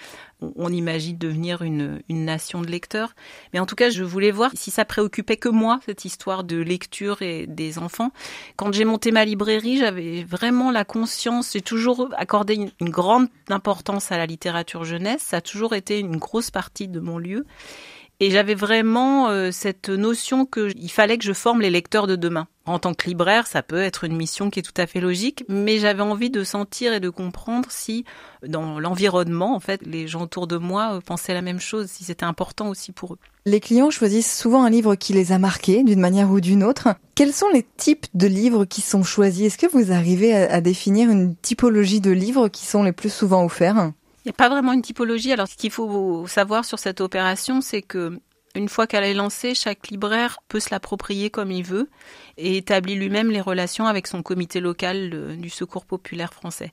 on 0.41 0.71
imagine 0.71 1.17
devenir 1.17 1.61
une, 1.61 2.01
nation 2.09 2.61
de 2.61 2.67
lecteurs. 2.67 3.15
Mais 3.53 3.59
en 3.59 3.65
tout 3.65 3.75
cas, 3.75 3.89
je 3.89 4.03
voulais 4.03 4.31
voir 4.31 4.51
si 4.53 4.71
ça 4.71 4.85
préoccupait 4.85 5.37
que 5.37 5.49
moi, 5.49 5.79
cette 5.85 6.05
histoire 6.05 6.43
de 6.43 6.57
lecture 6.57 7.21
et 7.21 7.45
des 7.47 7.77
enfants. 7.77 8.11
Quand 8.55 8.73
j'ai 8.73 8.85
monté 8.85 9.11
ma 9.11 9.25
librairie, 9.25 9.77
j'avais 9.77 10.23
vraiment 10.23 10.71
la 10.71 10.85
conscience, 10.85 11.53
j'ai 11.53 11.61
toujours 11.61 12.09
accordé 12.17 12.71
une 12.79 12.89
grande 12.89 13.27
importance 13.49 14.11
à 14.11 14.17
la 14.17 14.25
littérature 14.25 14.83
jeunesse, 14.83 15.21
ça 15.21 15.37
a 15.37 15.41
toujours 15.41 15.73
été 15.73 15.99
une 15.99 16.17
grosse 16.17 16.51
partie 16.51 16.87
de 16.87 16.99
mon 16.99 17.17
lieu. 17.17 17.45
Et 18.19 18.31
j'avais 18.31 18.55
vraiment 18.55 19.29
euh, 19.29 19.51
cette 19.51 19.89
notion 19.89 20.45
qu'il 20.45 20.91
fallait 20.91 21.17
que 21.17 21.25
je 21.25 21.33
forme 21.33 21.61
les 21.61 21.69
lecteurs 21.69 22.07
de 22.07 22.15
demain. 22.15 22.47
En 22.65 22.79
tant 22.79 22.93
que 22.93 23.07
libraire, 23.07 23.45
ça 23.45 23.61
peut 23.61 23.81
être 23.81 24.05
une 24.05 24.15
mission 24.15 24.49
qui 24.49 24.59
est 24.59 24.63
tout 24.63 24.81
à 24.81 24.87
fait 24.87 24.99
logique, 24.99 25.43
mais 25.49 25.77
j'avais 25.77 26.01
envie 26.01 26.31
de 26.31 26.43
sentir 26.43 26.93
et 26.93 26.99
de 26.99 27.09
comprendre 27.09 27.67
si, 27.69 28.05
dans 28.47 28.79
l'environnement, 28.79 29.55
en 29.55 29.59
fait, 29.59 29.85
les 29.85 30.07
gens 30.07 30.23
autour 30.23 30.47
de 30.47 30.57
moi 30.57 30.95
euh, 30.95 31.01
pensaient 31.01 31.33
la 31.33 31.43
même 31.43 31.59
chose, 31.59 31.87
si 31.87 32.05
c'était 32.05 32.25
important 32.25 32.69
aussi 32.69 32.91
pour 32.91 33.13
eux. 33.13 33.19
Les 33.45 33.59
clients 33.59 33.91
choisissent 33.91 34.35
souvent 34.35 34.63
un 34.63 34.69
livre 34.69 34.95
qui 34.95 35.13
les 35.13 35.31
a 35.31 35.37
marqués 35.37 35.83
d'une 35.83 35.99
manière 35.99 36.31
ou 36.31 36.39
d'une 36.39 36.63
autre. 36.63 36.87
Quels 37.13 37.33
sont 37.33 37.49
les 37.53 37.65
types 37.77 38.07
de 38.15 38.25
livres 38.27 38.65
qui 38.65 38.81
sont 38.81 39.03
choisis? 39.03 39.45
Est-ce 39.45 39.57
que 39.57 39.71
vous 39.71 39.91
arrivez 39.91 40.33
à 40.33 40.61
définir 40.61 41.11
une 41.11 41.35
typologie 41.35 42.01
de 42.01 42.11
livres 42.11 42.47
qui 42.47 42.65
sont 42.65 42.81
les 42.81 42.93
plus 42.93 43.13
souvent 43.13 43.45
offerts? 43.45 43.91
Il 44.25 44.29
n'y 44.29 44.31
a 44.31 44.37
pas 44.37 44.49
vraiment 44.49 44.73
une 44.73 44.81
typologie. 44.81 45.31
Alors, 45.31 45.47
ce 45.47 45.55
qu'il 45.55 45.69
faut 45.69 46.25
savoir 46.25 46.65
sur 46.65 46.79
cette 46.79 46.99
opération, 46.99 47.61
c'est 47.61 47.83
que 47.83 48.19
une 48.55 48.69
fois 48.69 48.87
qu'elle 48.87 49.03
est 49.03 49.13
lancée, 49.13 49.53
chaque 49.53 49.89
libraire 49.89 50.39
peut 50.47 50.59
se 50.59 50.69
l'approprier 50.71 51.29
comme 51.29 51.51
il 51.51 51.63
veut 51.63 51.89
et 52.37 52.57
établit 52.57 52.95
lui-même 52.95 53.29
les 53.29 53.41
relations 53.41 53.85
avec 53.85 54.07
son 54.07 54.23
comité 54.23 54.61
local 54.61 55.37
du 55.37 55.49
Secours 55.49 55.85
populaire 55.85 56.33
français. 56.33 56.71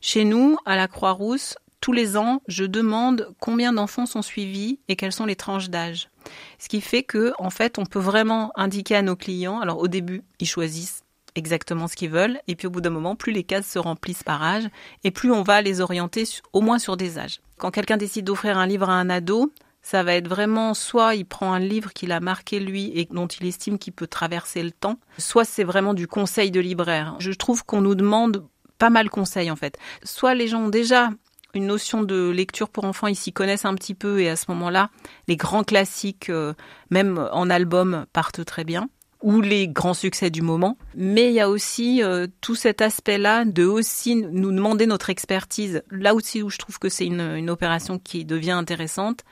Chez 0.00 0.24
nous, 0.24 0.56
à 0.66 0.76
la 0.76 0.86
Croix-Rousse, 0.86 1.56
tous 1.80 1.92
les 1.92 2.16
ans, 2.16 2.42
je 2.46 2.64
demande 2.64 3.34
combien 3.40 3.72
d'enfants 3.72 4.06
sont 4.06 4.22
suivis 4.22 4.78
et 4.88 4.96
quelles 4.96 5.12
sont 5.12 5.26
les 5.26 5.36
tranches 5.36 5.70
d'âge. 5.70 6.10
Ce 6.58 6.68
qui 6.68 6.80
fait 6.80 7.02
que, 7.02 7.32
en 7.38 7.50
fait, 7.50 7.78
on 7.78 7.86
peut 7.86 7.98
vraiment 7.98 8.52
indiquer 8.54 8.96
à 8.96 9.02
nos 9.02 9.16
clients. 9.16 9.60
Alors, 9.60 9.78
au 9.78 9.88
début, 9.88 10.22
ils 10.40 10.46
choisissent 10.46 11.03
exactement 11.34 11.88
ce 11.88 11.96
qu'ils 11.96 12.10
veulent. 12.10 12.38
Et 12.48 12.56
puis 12.56 12.66
au 12.66 12.70
bout 12.70 12.80
d'un 12.80 12.90
moment, 12.90 13.16
plus 13.16 13.32
les 13.32 13.44
cases 13.44 13.66
se 13.66 13.78
remplissent 13.78 14.22
par 14.22 14.42
âge, 14.42 14.64
et 15.02 15.10
plus 15.10 15.30
on 15.30 15.42
va 15.42 15.62
les 15.62 15.80
orienter 15.80 16.24
au 16.52 16.60
moins 16.60 16.78
sur 16.78 16.96
des 16.96 17.18
âges. 17.18 17.40
Quand 17.58 17.70
quelqu'un 17.70 17.96
décide 17.96 18.26
d'offrir 18.26 18.58
un 18.58 18.66
livre 18.66 18.88
à 18.88 18.94
un 18.94 19.10
ado, 19.10 19.52
ça 19.82 20.02
va 20.02 20.14
être 20.14 20.28
vraiment 20.28 20.72
soit 20.74 21.14
il 21.14 21.26
prend 21.26 21.52
un 21.52 21.58
livre 21.58 21.92
qu'il 21.92 22.10
a 22.10 22.20
marqué 22.20 22.58
lui 22.58 22.90
et 22.98 23.06
dont 23.10 23.26
il 23.26 23.46
estime 23.46 23.78
qu'il 23.78 23.92
peut 23.92 24.06
traverser 24.06 24.62
le 24.62 24.70
temps, 24.70 24.98
soit 25.18 25.44
c'est 25.44 25.64
vraiment 25.64 25.94
du 25.94 26.08
conseil 26.08 26.50
de 26.50 26.60
libraire. 26.60 27.16
Je 27.18 27.32
trouve 27.32 27.64
qu'on 27.64 27.82
nous 27.82 27.94
demande 27.94 28.46
pas 28.78 28.90
mal 28.90 29.10
conseil 29.10 29.50
en 29.50 29.56
fait. 29.56 29.78
Soit 30.02 30.34
les 30.34 30.48
gens 30.48 30.62
ont 30.62 30.68
déjà 30.70 31.10
une 31.52 31.66
notion 31.66 32.02
de 32.02 32.30
lecture 32.30 32.68
pour 32.68 32.84
enfants, 32.84 33.06
ils 33.06 33.14
s'y 33.14 33.32
connaissent 33.32 33.66
un 33.66 33.74
petit 33.74 33.94
peu 33.94 34.20
et 34.20 34.28
à 34.28 34.36
ce 34.36 34.46
moment-là, 34.48 34.90
les 35.28 35.36
grands 35.36 35.62
classiques, 35.62 36.30
euh, 36.30 36.54
même 36.90 37.28
en 37.32 37.48
album, 37.48 38.06
partent 38.12 38.44
très 38.44 38.64
bien 38.64 38.88
ou 39.24 39.40
les 39.40 39.68
grands 39.68 39.94
succès 39.94 40.28
du 40.28 40.42
moment. 40.42 40.76
Mais 40.94 41.28
il 41.28 41.32
y 41.32 41.40
a 41.40 41.48
aussi 41.48 42.02
euh, 42.02 42.26
tout 42.42 42.54
cet 42.54 42.82
aspect-là 42.82 43.46
de 43.46 43.64
aussi 43.64 44.16
nous 44.16 44.52
demander 44.52 44.86
notre 44.86 45.08
expertise. 45.08 45.82
Là 45.90 46.14
aussi 46.14 46.42
où 46.42 46.50
je 46.50 46.58
trouve 46.58 46.78
que 46.78 46.90
c'est 46.90 47.06
une, 47.06 47.22
une, 47.22 47.48
opération 47.48 47.98
qui 47.98 48.26
devient 48.26 48.50
intéressante, 48.50 49.24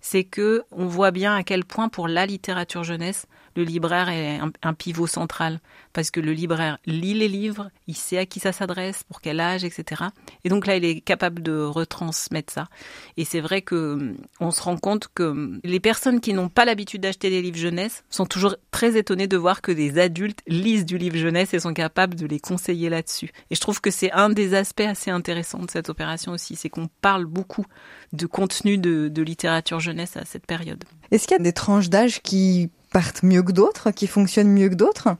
c'est 0.00 0.22
que 0.22 0.62
on 0.70 0.86
voit 0.86 1.10
bien 1.10 1.34
à 1.34 1.42
quel 1.42 1.64
point 1.64 1.88
pour 1.88 2.06
la 2.06 2.26
littérature 2.26 2.84
jeunesse, 2.84 3.26
le 3.60 3.66
libraire 3.66 4.08
est 4.08 4.40
un, 4.62 4.74
pivot 4.74 5.06
central 5.06 5.60
parce 5.92 6.10
que 6.10 6.20
le 6.20 6.32
libraire 6.32 6.78
lit 6.86 7.12
les 7.12 7.28
livres, 7.28 7.70
il 7.86 7.96
sait 7.96 8.16
à 8.16 8.24
qui 8.24 8.40
ça 8.40 8.52
s'adresse, 8.52 9.02
pour 9.04 9.20
quel 9.20 9.38
âge, 9.38 9.64
etc. 9.64 10.04
Et 10.44 10.48
donc 10.48 10.66
là, 10.66 10.76
il 10.76 10.84
est 10.84 11.00
capable 11.00 11.42
de 11.42 11.60
retransmettre 11.60 12.52
ça. 12.52 12.68
Et 13.16 13.24
c'est 13.24 13.40
vrai 13.40 13.60
que 13.60 13.94
hum, 13.94 14.16
on 14.38 14.50
se 14.50 14.62
rend 14.62 14.78
compte 14.78 15.08
que 15.14 15.24
hum, 15.24 15.60
les 15.62 15.80
personnes 15.80 16.20
qui 16.20 16.32
n'ont 16.32 16.48
pas 16.48 16.64
l'habitude 16.64 17.02
d'acheter 17.02 17.28
des 17.28 17.42
livres 17.42 17.58
jeunesse 17.58 18.04
sont 18.08 18.24
toujours 18.24 18.56
très 18.70 18.96
étonnées 18.96 19.26
de 19.26 19.36
voir 19.36 19.60
que 19.60 19.72
des 19.72 19.98
adultes 19.98 20.40
lisent 20.46 20.86
du 20.86 20.96
livre 20.96 21.16
jeunesse 21.16 21.52
et 21.52 21.60
sont 21.60 21.74
capables 21.74 22.14
de 22.14 22.26
les 22.26 22.40
conseiller 22.40 22.88
là-dessus. 22.88 23.30
Et 23.50 23.54
je 23.54 23.60
trouve 23.60 23.80
que 23.82 23.90
c'est 23.90 24.12
un 24.12 24.30
des 24.30 24.54
aspects 24.54 24.80
assez 24.80 25.10
intéressants 25.10 25.62
de 25.64 25.70
cette 25.70 25.90
opération 25.90 26.32
aussi, 26.32 26.56
c'est 26.56 26.70
qu'on 26.70 26.88
parle 27.02 27.26
beaucoup 27.26 27.66
de 28.14 28.24
contenu 28.26 28.78
de, 28.78 29.08
de 29.08 29.22
littérature 29.22 29.80
jeunesse 29.80 30.16
à 30.16 30.24
cette 30.24 30.46
période. 30.46 30.82
Est-ce 31.10 31.26
qu'il 31.26 31.36
y 31.36 31.40
a 31.40 31.42
des 31.42 31.52
tranches 31.52 31.90
d'âge 31.90 32.22
qui 32.22 32.70
partent 32.90 33.22
mieux 33.22 33.42
que 33.42 33.52
d'autres, 33.52 33.90
qui 33.90 34.06
fonctionnent 34.06 34.50
mieux 34.50 34.68
que 34.68 34.74
d'autres? 34.74 35.16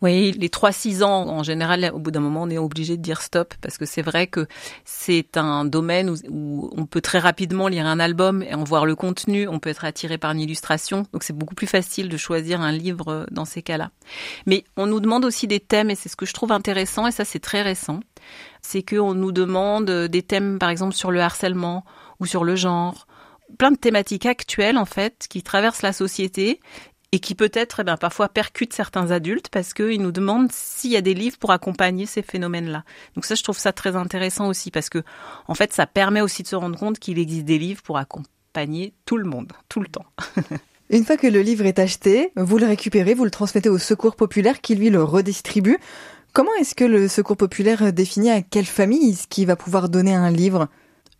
Oui, 0.00 0.32
les 0.38 0.48
3-6 0.48 1.02
ans, 1.02 1.28
en 1.28 1.42
général, 1.42 1.90
au 1.92 1.98
bout 1.98 2.12
d'un 2.12 2.20
moment, 2.20 2.42
on 2.42 2.50
est 2.50 2.58
obligé 2.58 2.96
de 2.96 3.02
dire 3.02 3.20
stop 3.20 3.54
parce 3.60 3.78
que 3.78 3.84
c'est 3.84 4.02
vrai 4.02 4.28
que 4.28 4.46
c'est 4.84 5.36
un 5.36 5.64
domaine 5.64 6.14
où, 6.28 6.70
on 6.76 6.86
peut 6.86 7.00
très 7.00 7.18
rapidement 7.18 7.66
lire 7.66 7.86
un 7.86 7.98
album 7.98 8.42
et 8.42 8.54
en 8.54 8.62
voir 8.62 8.86
le 8.86 8.94
contenu. 8.94 9.48
On 9.48 9.58
peut 9.58 9.70
être 9.70 9.84
attiré 9.84 10.16
par 10.16 10.30
une 10.30 10.40
illustration. 10.40 11.04
Donc 11.12 11.24
c'est 11.24 11.36
beaucoup 11.36 11.56
plus 11.56 11.66
facile 11.66 12.08
de 12.08 12.16
choisir 12.16 12.60
un 12.60 12.70
livre 12.70 13.26
dans 13.32 13.44
ces 13.44 13.62
cas-là. 13.62 13.90
Mais 14.46 14.64
on 14.76 14.86
nous 14.86 15.00
demande 15.00 15.24
aussi 15.24 15.48
des 15.48 15.60
thèmes 15.60 15.90
et 15.90 15.96
c'est 15.96 16.08
ce 16.08 16.16
que 16.16 16.26
je 16.26 16.32
trouve 16.32 16.52
intéressant 16.52 17.06
et 17.08 17.12
ça 17.12 17.24
c'est 17.24 17.40
très 17.40 17.62
récent. 17.62 18.00
C'est 18.62 18.82
qu'on 18.82 19.14
nous 19.14 19.32
demande 19.32 19.90
des 19.90 20.22
thèmes, 20.22 20.58
par 20.58 20.70
exemple, 20.70 20.94
sur 20.94 21.10
le 21.10 21.20
harcèlement 21.20 21.84
ou 22.20 22.26
sur 22.26 22.44
le 22.44 22.54
genre 22.54 23.06
plein 23.58 23.70
de 23.70 23.76
thématiques 23.76 24.26
actuelles 24.26 24.76
en 24.76 24.84
fait 24.84 25.26
qui 25.28 25.42
traversent 25.42 25.82
la 25.82 25.94
société 25.94 26.60
et 27.12 27.20
qui 27.20 27.34
peut-être 27.34 27.80
eh 27.80 27.84
ben, 27.84 27.96
parfois 27.96 28.28
percutent 28.28 28.72
certains 28.72 29.10
adultes 29.10 29.48
parce 29.48 29.72
qu'ils 29.72 30.02
nous 30.02 30.12
demandent 30.12 30.52
s'il 30.52 30.90
y 30.90 30.96
a 30.96 31.00
des 31.00 31.14
livres 31.14 31.38
pour 31.38 31.52
accompagner 31.52 32.06
ces 32.06 32.22
phénomènes-là. 32.22 32.84
Donc 33.14 33.24
ça, 33.24 33.34
je 33.34 33.42
trouve 33.42 33.58
ça 33.58 33.72
très 33.72 33.96
intéressant 33.96 34.48
aussi 34.48 34.70
parce 34.70 34.88
que 34.90 35.02
en 35.46 35.54
fait, 35.54 35.72
ça 35.72 35.86
permet 35.86 36.20
aussi 36.20 36.42
de 36.42 36.48
se 36.48 36.56
rendre 36.56 36.78
compte 36.78 36.98
qu'il 36.98 37.18
existe 37.18 37.46
des 37.46 37.58
livres 37.58 37.82
pour 37.82 37.96
accompagner 37.96 38.92
tout 39.06 39.16
le 39.16 39.24
monde, 39.24 39.52
tout 39.68 39.80
le 39.80 39.88
temps. 39.88 40.06
Une 40.90 41.04
fois 41.04 41.16
que 41.18 41.26
le 41.26 41.42
livre 41.42 41.66
est 41.66 41.78
acheté, 41.78 42.32
vous 42.36 42.56
le 42.56 42.66
récupérez, 42.66 43.12
vous 43.12 43.24
le 43.24 43.30
transmettez 43.30 43.68
au 43.68 43.78
Secours 43.78 44.16
populaire 44.16 44.60
qui 44.60 44.74
lui 44.74 44.88
le 44.88 45.02
redistribue. 45.02 45.78
Comment 46.32 46.54
est-ce 46.60 46.74
que 46.74 46.84
le 46.84 47.08
Secours 47.08 47.36
populaire 47.36 47.92
définit 47.92 48.30
à 48.30 48.42
quelle 48.42 48.66
famille 48.66 49.14
ce 49.14 49.26
qui 49.26 49.44
va 49.44 49.56
pouvoir 49.56 49.88
donner 49.88 50.14
un 50.14 50.30
livre? 50.30 50.68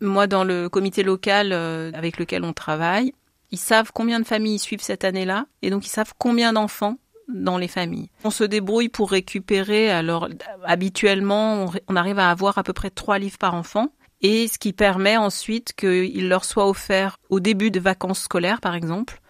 Moi, 0.01 0.27
dans 0.27 0.43
le 0.43 0.69
comité 0.69 1.03
local 1.03 1.51
euh, 1.51 1.91
avec 1.93 2.17
lequel 2.17 2.43
on 2.43 2.53
travaille, 2.53 3.13
ils 3.51 3.59
savent 3.59 3.91
combien 3.93 4.19
de 4.19 4.25
familles 4.25 4.59
suivent 4.59 4.81
cette 4.81 5.03
année-là, 5.03 5.45
et 5.61 5.69
donc 5.69 5.85
ils 5.85 5.91
savent 5.91 6.13
combien 6.17 6.53
d'enfants 6.53 6.97
dans 7.27 7.57
les 7.57 7.67
familles. 7.67 8.09
On 8.23 8.31
se 8.31 8.43
débrouille 8.43 8.89
pour 8.89 9.11
récupérer, 9.11 9.91
alors 9.91 10.27
habituellement, 10.65 11.71
on, 11.87 11.95
arrive 11.95 12.19
à 12.19 12.31
avoir 12.31 12.57
à 12.57 12.63
peu 12.63 12.73
près 12.73 12.89
trois 12.89 13.19
livres 13.19 13.37
par 13.37 13.53
enfant, 13.53 13.89
et 14.21 14.47
ce 14.47 14.57
qui 14.57 14.73
permet 14.73 15.17
ensuite 15.17 15.73
qu'il 15.73 16.27
leur 16.27 16.43
soit 16.43 16.67
offert 16.67 17.17
au 17.29 17.39
début 17.39 17.71
de 17.71 17.79
vacances 17.79 18.21
scolaires, 18.21 18.61
par 18.61 18.75
exemple, 18.75 19.21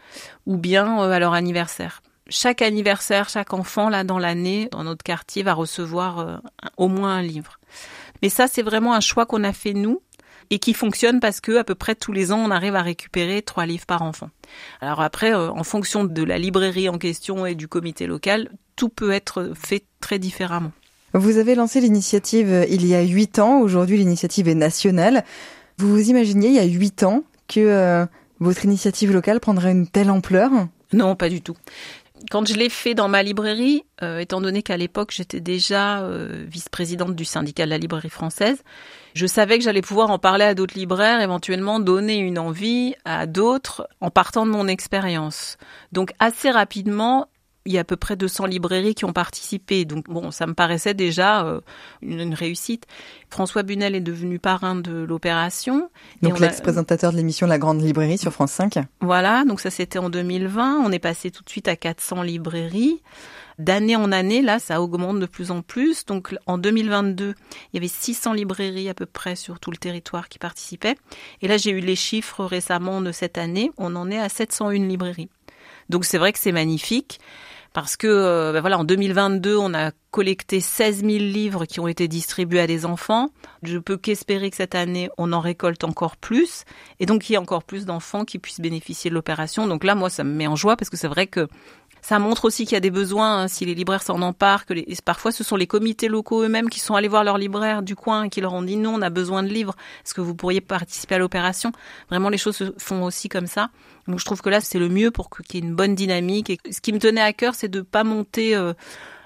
ou 0.46 0.58
bien 0.58 1.04
euh, 1.04 1.12
à 1.12 1.20
leur 1.20 1.34
anniversaire. 1.34 2.02
Chaque 2.28 2.62
anniversaire, 2.62 3.30
chaque 3.30 3.54
enfant, 3.54 3.90
là, 3.90 4.04
dans 4.04 4.20
l'année, 4.20 4.68
dans 4.72 4.84
notre 4.84 5.04
quartier, 5.04 5.44
va 5.44 5.54
recevoir 5.54 6.20
euh, 6.20 6.38
au 6.78 6.88
moins 6.88 7.18
un 7.18 7.22
livre. 7.22 7.60
Mais 8.22 8.30
ça, 8.30 8.48
c'est 8.48 8.64
vraiment 8.64 8.94
un 8.94 9.00
choix 9.00 9.26
qu'on 9.26 9.44
a 9.44 9.54
fait 9.54 9.74
nous, 9.74 10.02
et 10.50 10.60
qui 10.60 10.74
fonctionne 10.74 11.20
parce 11.20 11.41
que 11.41 11.58
à 11.58 11.63
peu 11.63 11.75
près 11.75 11.96
tous 11.96 12.12
les 12.12 12.32
ans 12.32 12.39
on 12.39 12.51
arrive 12.51 12.75
à 12.75 12.82
récupérer 12.82 13.41
trois 13.41 13.65
livres 13.65 13.86
par 13.86 14.01
enfant. 14.01 14.29
Alors 14.82 15.01
après, 15.01 15.34
euh, 15.34 15.50
en 15.50 15.63
fonction 15.63 16.03
de 16.03 16.24
la 16.24 16.38
librairie 16.38 16.89
en 16.89 16.98
question 16.98 17.46
et 17.46 17.56
du 17.56 17.68
comité 17.68 18.08
local, 18.08 18.50
tout 18.75 18.89
peut 18.89 19.12
être 19.12 19.51
fait 19.56 19.84
très 20.00 20.20
différemment. 20.20 20.72
Vous 21.13 21.38
avez 21.38 21.56
lancé 21.56 21.82
l'initiative 21.82 22.50
euh, 22.50 22.65
il 22.70 22.86
y 22.86 22.96
a 22.96 23.01
huit 23.01 23.39
ans. 23.39 23.60
Aujourd'hui, 23.60 23.98
l'initiative 23.98 24.48
est 24.48 24.56
nationale. 24.56 25.24
Vous 25.77 25.89
vous 25.89 26.10
imaginiez 26.10 26.50
il 26.50 26.56
y 26.56 26.60
a 26.60 26.65
huit 26.65 27.03
ans 27.03 27.24
que 27.48 27.60
euh, 27.60 28.06
votre 28.39 28.65
initiative 28.65 29.12
locale 29.12 29.39
prendrait 29.39 29.72
une 29.72 29.88
telle 29.88 30.12
ampleur? 30.12 30.51
Non, 30.94 31.15
pas 31.15 31.29
du 31.29 31.41
tout 31.41 31.56
quand 32.30 32.48
je 32.48 32.54
l'ai 32.54 32.70
fait 32.70 32.94
dans 32.94 33.08
ma 33.08 33.24
librairie, 33.24 33.84
euh, 34.02 34.20
étant 34.20 34.42
donné 34.42 34.62
qu'à 34.62 34.78
l'époque 34.78 35.12
j'étais 35.12 35.40
déjà 35.40 36.02
euh, 36.02 36.46
vice-présidente 36.48 37.16
du 37.16 37.26
syndicat 37.26 37.66
de 37.66 37.70
la 37.70 37.78
librairie 37.78 38.10
française, 38.10 38.64
je 39.14 39.26
savais 39.26 39.58
que 39.58 39.64
j'allais 39.64 39.82
pouvoir 39.82 40.10
en 40.12 40.20
parler 40.20 40.46
à 40.46 40.54
d'autres 40.54 40.78
libraires, 40.78 41.22
éventuellement 41.22 41.80
donner 41.80 42.18
une 42.18 42.40
envie 42.40 42.96
à 43.06 43.26
d'autres 43.26 43.88
en 44.02 44.12
partant 44.12 44.46
de 44.46 44.52
mon 44.52 44.68
expérience. 44.68 45.58
Donc 45.92 46.12
assez 46.20 46.50
rapidement, 46.52 47.28
il 47.70 47.74
y 47.74 47.78
a 47.78 47.82
à 47.82 47.84
peu 47.84 47.98
près 47.98 48.16
200 48.16 48.48
librairies 48.48 48.96
qui 48.96 49.06
ont 49.06 49.14
participé. 49.14 49.86
Donc 49.86 50.06
bon, 50.10 50.32
ça 50.32 50.48
me 50.48 50.56
paraissait 50.56 50.96
déjà 50.96 51.46
euh, 51.46 51.62
une, 52.02 52.34
réussite. 52.34 52.88
François 53.30 53.62
Bunel 53.62 53.94
est 53.94 54.02
devenu 54.02 54.40
parrain 54.40 54.76
de 54.76 55.04
l'opération. 55.04 55.92
Donc 56.24 56.40
l'ex-présentateur 56.40 57.12
de 57.12 57.18
l'émission 57.18 57.46
La 57.46 57.60
Grande 57.60 57.80
Librairie 57.80 58.18
sur 58.18 58.34
France 58.34 58.54
5. 58.54 58.80
Voilà, 59.02 59.46
donc 59.46 59.60
ça 59.60 59.70
c'était 59.70 60.00
en 60.00 60.10
2020. 60.10 60.80
On 60.84 60.92
est 60.92 61.00
passé 61.00 61.30
tout 61.30 61.44
de 61.44 61.50
suite 61.50 61.68
à 61.68 61.76
400 61.76 62.24
librairies. 62.24 63.04
D'année 63.60 63.98
en 63.98 64.12
année, 64.14 64.42
là, 64.42 64.58
ça 64.58 64.82
augmente 64.82 65.20
de 65.20 65.28
plus 65.28 65.52
en 65.52 65.62
plus. 65.62 66.08
Donc 66.08 66.36
en 66.48 66.58
2022, 66.58 67.36
il 67.38 67.76
y 67.76 67.78
avait 67.78 67.88
600 67.88 68.34
librairies 68.34 68.90
à 68.90 68.96
peu 68.96 69.06
près 69.06 69.36
sur 69.36 69.60
tout 69.60 69.70
le 69.70 69.78
territoire 69.78 70.28
qui 70.28 70.40
participaient. 70.40 70.96
Et 71.44 71.48
là, 71.48 71.58
j'ai 71.58 71.70
eu 71.70 71.82
les 71.82 71.98
chiffres 71.98 72.46
récemment 72.46 73.00
de 73.02 73.12
cette 73.12 73.38
année. 73.38 73.70
On 73.78 73.96
en 73.96 74.10
est 74.10 74.18
à 74.18 74.28
701 74.28 74.88
librairies. 74.88 75.30
Donc 75.90 76.06
c'est 76.06 76.18
vrai 76.18 76.34
que 76.34 76.40
c'est 76.40 76.52
magnifique 76.52 77.20
parce 77.74 77.98
que 77.98 78.08
euh, 78.08 78.52
ben 78.52 78.62
voilà, 78.62 78.80
en 78.80 78.84
2022, 78.84 79.56
on 79.58 79.74
a 79.74 79.92
collecté 80.12 80.60
16 80.60 81.02
000 81.02 81.10
livres 81.18 81.66
qui 81.66 81.80
ont 81.80 81.88
été 81.88 82.08
distribués 82.08 82.62
à 82.62 82.68
des 82.68 82.86
enfants. 82.86 83.30
Je 83.64 83.78
peux 83.78 83.98
qu'espérer 83.98 84.50
que 84.50 84.56
cette 84.56 84.76
année, 84.76 85.10
on 85.18 85.34
en 85.34 85.40
récolte 85.40 85.84
encore 85.84 86.18
plus, 86.18 86.64
et 87.00 87.06
donc 87.06 87.22
qu'il 87.22 87.34
y 87.34 87.36
ait 87.36 87.40
encore 87.40 87.64
plus 87.64 87.86
d'enfants 87.86 88.26
qui 88.26 88.40
puissent 88.40 88.60
bénéficier 88.60 89.10
de 89.10 89.16
l'opération. 89.16 89.68
Donc 89.68 89.84
là, 89.84 89.96
moi, 89.96 90.10
ça 90.10 90.24
me 90.24 90.34
met 90.34 90.48
en 90.48 90.56
joie 90.56 90.78
parce 90.78 90.90
que 90.90 90.98
c'est 90.98 91.08
vrai 91.08 91.28
que 91.28 91.48
ça 92.01 92.20
montre 92.20 92.46
aussi 92.46 92.65
qu'il 92.65 92.74
y 92.74 92.77
a 92.77 92.82
des 92.82 92.91
besoins, 92.91 93.44
hein, 93.44 93.48
si 93.48 93.65
les 93.65 93.75
libraires 93.75 94.03
s'en 94.03 94.22
emparent, 94.22 94.65
que 94.65 94.74
parfois 95.01 95.32
ce 95.32 95.44
sont 95.44 95.56
les 95.56 95.68
comités 95.68 96.08
locaux 96.08 96.44
eux-mêmes 96.44 96.70
qui 96.70 96.79
sont 96.79 96.96
allés 96.96 97.08
voir 97.08 97.24
leurs 97.24 97.38
libraires 97.38 97.82
du 97.82 97.96
coin 97.96 98.24
et 98.24 98.29
qui 98.29 98.41
leur 98.41 98.53
ont 98.53 98.62
dit 98.62 98.77
non, 98.77 98.96
on 98.96 99.01
a 99.01 99.10
besoin 99.10 99.44
de 99.44 99.50
livres, 99.50 99.75
est-ce 100.06 100.13
que 100.13 100.22
vous 100.22 100.36
pourriez 100.36 100.62
participer 100.62 101.15
à 101.15 101.18
l'opération? 101.20 101.72
Vraiment, 102.10 102.29
les 102.29 102.38
choses 102.38 102.56
se 102.56 102.74
font 102.77 103.03
aussi 103.03 103.29
comme 103.29 103.48
ça. 103.48 103.70
Donc 104.08 104.20
je 104.20 104.25
trouve 104.25 104.41
que 104.41 104.50
là, 104.50 104.62
c'est 104.62 104.79
le 104.79 104.89
mieux 104.89 105.12
pour 105.12 105.29
qu'il 105.29 105.56
y 105.56 105.58
ait 105.63 105.68
une 105.68 105.75
bonne 105.75 105.96
dynamique. 105.96 106.50
Et 106.50 106.60
ce 106.72 106.82
qui 106.82 106.94
me 106.94 107.00
tenait 107.00 107.22
à 107.22 107.34
cœur, 107.34 107.56
c'est 107.56 107.68
de 107.68 107.82
pas 107.82 108.03
monter 108.03 108.56
euh, 108.56 108.74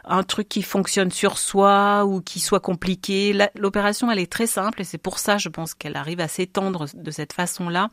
un 0.06 0.24
truc 0.24 0.50
qui 0.50 0.62
fonctionne 0.62 1.12
sur 1.12 1.38
soi 1.38 2.06
ou 2.06 2.22
qui 2.22 2.40
soit 2.40 2.60
compliqué. 2.60 3.36
L'opération, 3.56 4.12
elle 4.12 4.20
est 4.20 4.32
très 4.32 4.48
simple 4.48 4.82
et 4.82 4.84
c'est 4.84 4.98
pour 4.98 5.20
ça, 5.20 5.38
je 5.38 5.50
pense, 5.50 5.74
qu'elle 5.74 5.96
arrive 5.96 6.20
à 6.20 6.28
s'étendre 6.28 6.86
de 6.94 7.12
cette 7.12 7.34
façon-là. 7.34 7.90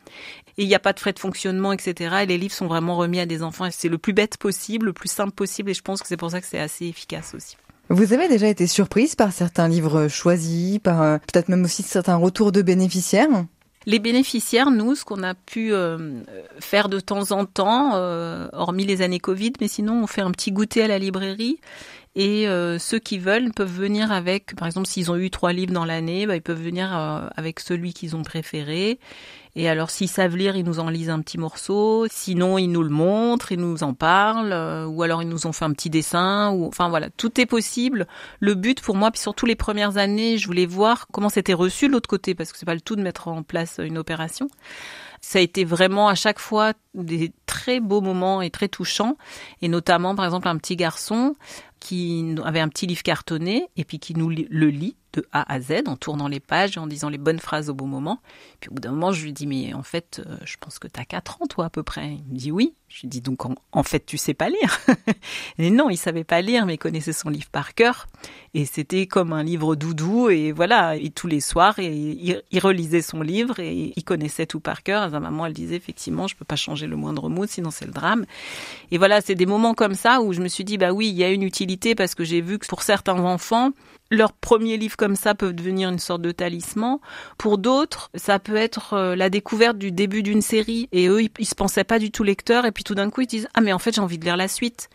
Et 0.59 0.63
il 0.63 0.69
n'y 0.69 0.75
a 0.75 0.81
pas 0.81 0.93
de 0.93 1.01
frais 1.01 1.13
de 1.13 1.19
fonctionnement, 1.19 1.73
etc. 1.73 2.17
Et 2.23 2.27
les 2.27 2.39
livres 2.39 2.55
sont 2.55 2.67
vraiment 2.67 2.97
remis 2.97 3.21
à 3.21 3.27
des 3.27 3.43
enfants 3.43 3.69
c'est 3.71 3.89
le 3.89 3.99
plus 3.99 4.13
bête 4.13 4.37
possible, 4.37 4.87
le 4.87 4.93
plus 4.93 5.11
simple 5.11 5.33
possible. 5.33 5.71
Et 5.71 5.75
je 5.75 5.83
pense 5.83 6.01
que 6.01 6.09
c'est 6.09 6.17
pour 6.17 6.31
ça 6.31 6.41
que 6.41 6.47
c'est 6.47 6.59
assez 6.59 6.87
efficace 6.87 7.35
aussi. 7.35 7.57
Vous 7.89 8.13
avez 8.13 8.29
déjà 8.29 8.47
été 8.47 8.67
surprise 8.67 9.17
par 9.17 9.33
certains 9.33 9.67
livres 9.67 10.07
choisis, 10.07 10.79
par 10.79 11.03
euh, 11.03 11.19
peut-être 11.19 11.49
même 11.49 11.65
aussi 11.65 11.83
certains 11.83 12.17
retours 12.17 12.53
de 12.53 12.63
bénéficiaires? 12.63 13.45
Les 13.87 13.99
bénéficiaires, 13.99 14.71
nous, 14.71 14.95
ce 14.95 15.05
qu'on 15.05 15.23
a 15.23 15.35
pu 15.35 15.73
euh, 15.73 16.21
faire 16.61 16.89
de 16.89 17.01
temps 17.01 17.33
en 17.33 17.47
temps, 17.47 17.93
euh, 17.95 18.47
hormis 18.53 18.85
les 18.85 19.01
années 19.01 19.19
Covid, 19.19 19.55
mais 19.61 19.69
sinon 19.69 20.03
on 20.03 20.07
fait 20.07 20.21
un 20.21 20.31
petit 20.31 20.53
goûter 20.53 20.83
à 20.83 20.89
la 20.89 20.99
librairie 20.99 21.59
et 22.17 22.49
euh, 22.49 22.79
ceux 22.79 22.99
qui 22.99 23.19
veulent 23.19 23.53
peuvent 23.53 23.73
venir 23.73 24.11
avec, 24.11 24.57
par 24.57 24.67
exemple, 24.67 24.87
s'ils 24.89 25.11
ont 25.11 25.17
eu 25.17 25.31
trois 25.31 25.53
livres 25.53 25.73
dans 25.73 25.85
l'année, 25.85 26.27
bah, 26.27 26.37
ils 26.37 26.43
peuvent 26.43 26.63
venir 26.63 26.93
avec 27.37 27.61
celui 27.61 27.93
qu'ils 27.93 28.17
ont 28.17 28.23
préféré. 28.23 28.99
Et 29.57 29.69
alors, 29.69 29.91
s'ils 29.91 30.09
savent 30.09 30.37
lire, 30.37 30.57
ils 30.57 30.65
nous 30.65 30.79
en 30.79 30.89
lisent 30.89 31.11
un 31.11 31.21
petit 31.21 31.39
morceau. 31.39 32.07
Sinon, 32.09 32.57
ils 32.57 32.71
nous 32.71 32.85
le 32.85 32.89
montrent, 32.89 33.51
ils 33.51 33.59
nous 33.59 33.83
en 33.83 33.95
parlent. 33.95 34.53
Euh, 34.53 34.87
ou 34.87 35.03
alors, 35.03 35.23
ils 35.23 35.29
nous 35.29 35.47
ont 35.47 35.53
fait 35.53 35.65
un 35.65 35.73
petit 35.73 35.91
dessin. 35.91 36.53
Ou 36.53 36.67
enfin 36.67 36.89
voilà, 36.89 37.11
tout 37.11 37.41
est 37.41 37.47
possible. 37.47 38.07
Le 38.39 38.55
but 38.55 38.81
pour 38.81 38.95
moi, 38.95 39.11
puis 39.11 39.21
surtout 39.21 39.47
les 39.47 39.57
premières 39.57 39.97
années, 39.97 40.39
je 40.39 40.47
voulais 40.47 40.67
voir 40.67 41.09
comment 41.13 41.29
c'était 41.29 41.53
reçu 41.53 41.89
de 41.89 41.93
l'autre 41.93 42.09
côté, 42.09 42.35
parce 42.35 42.53
que 42.53 42.59
c'est 42.59 42.67
pas 42.67 42.75
le 42.75 42.81
tout 42.81 42.95
de 42.95 43.03
mettre 43.03 43.27
en 43.27 43.43
place 43.43 43.81
une 43.83 43.99
opération. 43.99 44.49
Ça 45.21 45.39
a 45.39 45.43
été 45.43 45.65
vraiment 45.65 46.09
à 46.09 46.15
chaque 46.15 46.39
fois 46.39 46.73
des 46.95 47.33
très 47.45 47.81
beaux 47.81 48.01
moments 48.01 48.41
et 48.41 48.51
très 48.51 48.69
touchants. 48.69 49.17
Et 49.63 49.69
notamment, 49.69 50.15
par 50.15 50.25
exemple, 50.25 50.49
un 50.49 50.57
petit 50.57 50.77
garçon 50.77 51.35
qui 51.81 52.35
avait 52.45 52.61
un 52.61 52.69
petit 52.69 52.87
livre 52.87 53.03
cartonné 53.03 53.69
et 53.77 53.85
puis 53.85 53.99
qui 53.99 54.15
nous 54.15 54.29
le 54.29 54.69
lit 54.69 54.97
de 55.13 55.27
A 55.33 55.53
à 55.53 55.61
Z 55.61 55.83
en 55.87 55.97
tournant 55.97 56.29
les 56.29 56.41
pages 56.41 56.77
et 56.77 56.81
en 56.81 56.87
disant 56.87 57.09
les 57.09 57.19
bonnes 57.19 57.39
phrases 57.39 57.69
au 57.71 57.75
bon 57.75 57.87
moment. 57.87 58.21
Puis 58.61 58.71
au 58.71 58.75
bout 58.75 58.81
d'un 58.81 58.93
moment, 58.93 59.13
je 59.13 59.25
lui 59.25 59.33
dis 59.33 59.47
mais 59.47 59.75
en 59.75 59.83
fait, 59.83 60.23
euh, 60.25 60.37
je 60.45 60.57
pense 60.59 60.79
que 60.79 60.89
tu 60.89 61.01
as 61.01 61.05
4 61.05 61.43
ans 61.43 61.47
toi 61.47 61.67
à 61.67 61.71
peu 61.71 61.83
près. 61.83 62.19
Il 62.27 62.33
me 62.33 62.39
dit 62.39 62.53
oui. 62.53 62.75
Je 62.89 63.03
lui 63.03 63.09
dis 63.09 63.21
donc 63.21 63.45
en, 63.45 63.83
fait 63.85 64.05
tu 64.05 64.19
sais 64.19 64.35
pas 64.35 64.49
lire. 64.49 64.81
et 65.59 65.71
non, 65.71 65.91
il 65.91 65.97
savait 65.97 66.25
pas 66.25 66.43
lire 66.43 66.67
mais 66.67 66.75
il 66.75 66.79
connaissait 66.79 67.13
son 67.13 67.29
livre 67.29 67.49
par 67.49 67.75
cœur 67.75 68.09
et 68.53 68.65
c'était 68.65 69.07
comme 69.07 69.33
un 69.33 69.45
livre 69.45 69.77
doudou 69.77 70.29
et 70.29 70.51
voilà, 70.51 70.97
et 70.97 71.11
tous 71.11 71.29
les 71.29 71.41
soirs 71.41 71.79
et 71.79 71.95
il, 71.95 72.59
relisait 72.59 73.01
son 73.01 73.23
livre 73.23 73.61
et 73.61 73.93
il 73.95 74.03
connaissait 74.03 74.47
tout 74.47 74.59
par 74.59 74.83
cœur. 74.83 75.09
sa 75.09 75.21
maman 75.21 75.47
elle 75.47 75.53
disait 75.53 75.77
effectivement, 75.77 76.27
je 76.27 76.35
peux 76.35 76.45
pas 76.45 76.57
changer 76.57 76.89
le 76.89 76.97
moindre 76.97 77.29
mot 77.29 77.47
sinon 77.47 77.71
c'est 77.71 77.87
le 77.87 77.93
drame. 77.93 78.27
Et 78.91 78.99
voilà, 78.99 79.21
c'est 79.21 79.37
des 79.37 79.47
moments 79.47 79.75
comme 79.75 79.95
ça 79.95 80.21
où 80.21 80.33
je 80.33 80.41
me 80.41 80.49
suis 80.49 80.65
dit 80.65 80.77
bah 80.77 80.91
oui, 80.91 81.09
il 81.11 81.17
y 81.17 81.23
a 81.23 81.31
une 81.31 81.45
utilité 81.45 81.95
parce 81.95 82.17
que 82.17 82.25
j'ai 82.25 82.41
vu 82.41 82.59
que 82.59 82.67
pour 82.67 82.83
certains 82.83 83.21
enfants, 83.21 83.71
leur 84.11 84.33
premier 84.33 84.77
livre 84.77 84.97
comme 84.97 85.17
ça 85.17 85.35
peut 85.35 85.53
devenir 85.53 85.89
une 85.89 85.99
sorte 85.99 86.23
de 86.23 86.33
talisman. 86.33 86.99
Pour 87.39 87.59
d'autres, 87.59 88.11
ça 88.15 88.39
peut 88.39 88.57
être 88.57 88.95
euh, 88.95 89.17
la 89.17 89.31
découverte 89.31 89.79
du 89.79 89.93
début 89.93 90.23
d'une 90.23 90.43
série 90.43 90.89
et 90.93 91.09
eux, 91.09 91.23
ils, 91.23 91.47
se 91.47 91.55
pensaient 91.55 91.85
pas 91.85 91.99
du 91.99 92.11
tout 92.11 92.25
lecteurs 92.25 92.67
et 92.67 92.73
puis 92.73 92.85
tout 92.85 92.95
d'un 92.95 93.11
coup 93.11 93.21
ils 93.21 93.27
disent 93.27 93.49
ah 93.55 93.61
mais 93.61 93.73
en 93.73 93.79
fait 93.79 93.95
j'ai 93.95 94.01
envie 94.01 94.19
de 94.19 94.25
lire 94.25 94.37
la 94.37 94.49
suite. 94.49 94.91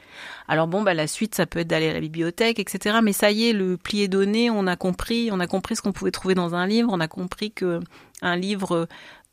Alors 0.47 0.67
bon 0.67 0.81
bah 0.81 0.93
la 0.93 1.07
suite 1.07 1.35
ça 1.35 1.45
peut 1.45 1.59
être 1.59 1.67
d'aller 1.67 1.89
à 1.89 1.93
la 1.93 2.01
bibliothèque 2.01 2.59
etc. 2.59 2.97
Mais 3.01 3.13
ça 3.13 3.31
y 3.31 3.49
est 3.49 3.53
le 3.53 3.77
pli 3.77 4.01
est 4.01 4.07
donné, 4.07 4.49
on 4.49 4.67
a 4.67 4.75
compris, 4.75 5.29
on 5.31 5.39
a 5.39 5.47
compris 5.47 5.75
ce 5.75 5.81
qu'on 5.81 5.93
pouvait 5.93 6.11
trouver 6.11 6.35
dans 6.35 6.53
un 6.53 6.67
livre, 6.67 6.89
on 6.91 6.99
a 6.99 7.07
compris 7.07 7.51
que 7.51 7.79
un 8.21 8.35
livre 8.35 8.87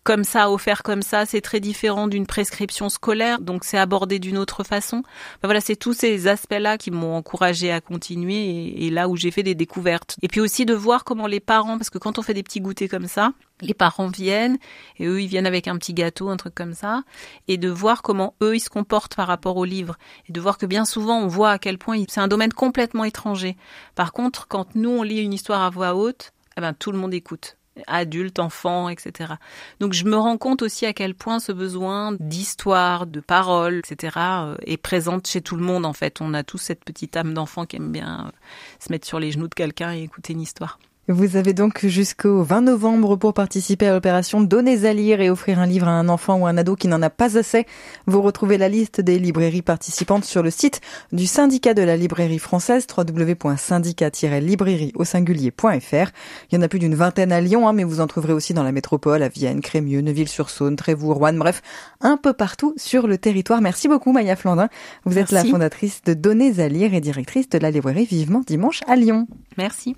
comme 0.05 0.25
ça, 0.25 0.51
offert 0.51 0.83
comme 0.83 1.03
ça, 1.03 1.27
c'est 1.27 1.41
très 1.41 1.61
différent 1.61 2.09
d'une 2.09 2.27
prescription 2.27 2.89
scolaire, 2.89 3.41
donc 3.41 3.65
c'est 3.65 3.79
abordé 3.79 4.19
d'une 4.19 4.37
autre 4.37 4.65
façon. 4.65 5.03
Voilà, 5.43 5.61
c'est 5.61 5.77
tous 5.77 5.93
ces 5.93 6.27
aspects-là 6.27 6.77
qui 6.77 6.91
m'ont 6.91 7.15
encouragé 7.15 7.71
à 7.71 7.81
continuer 7.81 8.85
et, 8.85 8.91
là 8.91 9.09
où 9.09 9.17
j'ai 9.17 9.31
fait 9.31 9.45
des 9.45 9.55
découvertes. 9.55 10.17
Et 10.23 10.29
puis 10.29 10.41
aussi 10.41 10.67
de 10.67 10.75
voir 10.75 11.05
comment 11.05 11.29
les 11.29 11.41
parents, 11.41 11.79
parce 11.79 11.91
que 11.91 11.99
quand 11.99 12.19
on 12.19 12.23
fait 12.23 12.35
des 12.35 12.43
petits 12.43 12.61
goûters 12.61 12.89
comme 12.89 13.07
ça, 13.07 13.33
les 13.61 13.75
parents 13.75 14.09
viennent 14.09 14.59
et 14.99 15.07
eux 15.07 15.23
ils 15.23 15.29
viennent 15.29 15.47
avec 15.47 15.69
un 15.69 15.77
petit 15.77 15.95
gâteau, 15.95 16.31
un 16.31 16.37
truc 16.37 16.55
comme 16.55 16.75
ça, 16.75 17.03
et 17.47 17.57
de 17.57 17.69
voir 17.69 18.03
comment 18.03 18.35
eux 18.43 18.57
ils 18.57 18.61
se 18.61 18.71
comportent 18.71 19.15
par 19.15 19.29
rapport 19.29 19.57
au 19.57 19.65
livre 19.65 19.97
et 20.29 20.33
de 20.33 20.41
voir 20.41 20.59
que 20.59 20.67
bien 20.67 20.85
souvent 20.85 21.21
on 21.21 21.29
voit 21.29 21.51
à 21.51 21.59
quel 21.59 21.79
point 21.79 22.03
c'est 22.09 22.21
un 22.21 22.29
domaine 22.29 22.53
complètement 22.53 23.05
étranger. 23.05 23.57
Par 23.95 24.13
contre, 24.13 24.49
quand 24.49 24.75
nous 24.75 24.91
on 24.91 25.03
lit 25.03 25.21
une 25.21 25.33
histoire 25.33 25.63
à 25.63 25.71
voix 25.71 25.95
haute, 25.95 26.33
eh 26.57 26.61
ben 26.61 26.73
tout 26.73 26.91
le 26.91 26.99
monde 26.99 27.15
écoute 27.15 27.57
adultes, 27.87 28.39
enfants, 28.39 28.89
etc. 28.89 29.35
Donc 29.81 29.93
je 29.93 30.05
me 30.05 30.17
rends 30.17 30.39
compte 30.39 30.63
aussi 30.63 30.87
à 30.87 30.93
quel 30.93 31.15
point 31.15 31.41
ce 31.41 31.53
besoin 31.53 32.13
d'histoire, 32.21 33.07
de 33.07 33.21
parole, 33.21 33.79
etc. 33.79 34.17
Euh, 34.19 34.57
est 34.67 34.77
présente 34.77 35.27
chez 35.27 35.41
tout 35.41 35.57
le 35.57 35.65
monde 35.65 35.87
en 35.87 35.93
fait. 35.93 36.21
On 36.21 36.35
a 36.35 36.43
tous 36.43 36.59
cette 36.59 36.85
petite 36.85 37.17
âme 37.17 37.35
d'enfant 37.35 37.67
qui 37.67 37.77
aime 37.77 37.93
bien 37.93 38.27
euh, 38.27 38.31
se 38.79 38.91
mettre 38.93 39.07
sur 39.07 39.19
les 39.19 39.33
genoux 39.33 39.49
de 39.49 39.55
quelqu'un 39.55 39.95
et 39.95 40.03
écouter 40.03 40.33
une 40.33 40.43
histoire. 40.43 40.79
Vous 41.09 41.35
avez 41.35 41.53
donc 41.53 41.85
jusqu'au 41.85 42.45
20 42.45 42.61
novembre 42.61 43.17
pour 43.17 43.35
participer 43.35 43.89
à 43.89 43.93
l'opération 43.93 44.41
Donnez 44.41 44.85
à 44.85 44.93
lire 44.93 45.21
et 45.21 45.31
offrir 45.31 45.59
un 45.59 45.67
livre 45.67 45.89
à 45.89 45.91
un 45.91 46.09
enfant 46.09 46.39
ou 46.39 46.47
un 46.47 46.57
ado 46.57 46.77
qui 46.77 46.87
n'en 46.87 47.03
a 47.03 47.11
pas 47.11 47.37
assez. 47.37 47.67
Vous 48.07 48.23
retrouvez 48.23 48.57
la 48.57 48.69
liste 48.69 49.01
des 49.01 49.19
librairies 49.19 49.63
participantes 49.63 50.25
sur 50.25 50.45
le 50.45 50.53
site 50.53 50.81
du 51.11 51.27
syndicat 51.27 51.75
de 51.75 51.83
la 51.83 51.97
librairie 51.97 52.39
française 52.39 52.87
www.syndicat-librairie 52.97 54.93
au 54.95 55.03
singulier.fr. 55.03 56.13
Il 56.51 56.55
y 56.55 56.57
en 56.57 56.63
a 56.63 56.69
plus 56.69 56.79
d'une 56.79 56.95
vingtaine 56.95 57.33
à 57.33 57.41
Lyon, 57.41 57.67
hein, 57.67 57.73
mais 57.73 57.83
vous 57.83 58.01
en 58.01 58.07
trouverez 58.07 58.33
aussi 58.33 58.55
dans 58.55 58.63
la 58.63 58.71
métropole, 58.71 59.25
à 59.25 59.29
Vienne, 59.29 59.61
Crémieux, 59.61 60.03
Neuville-sur-Saône, 60.03 60.77
Trévoux, 60.77 61.15
Rouen, 61.15 61.33
bref, 61.33 61.63
un 62.01 62.17
peu 62.17 62.33
partout 62.33 62.75
sur 62.77 63.09
le 63.09 63.19
territoire. 63.19 63.61
Merci 63.61 63.89
beaucoup 63.89 64.13
Maya 64.13 64.37
Flandin. 64.37 64.69
Vous 65.05 65.19
êtes 65.19 65.33
la 65.33 65.45
fondatrice 65.45 66.03
de 66.05 66.15
Donnez 66.15 66.61
à 66.61 66.69
lire 66.69 66.95
et 66.95 67.01
directrice 67.01 67.49
de 67.49 67.59
la 67.59 67.73
librairie 67.73 68.05
Vivement 68.05 68.43
Dimanche 68.47 68.83
à 68.87 68.95
Lyon. 68.95 69.27
Merci. 69.59 69.97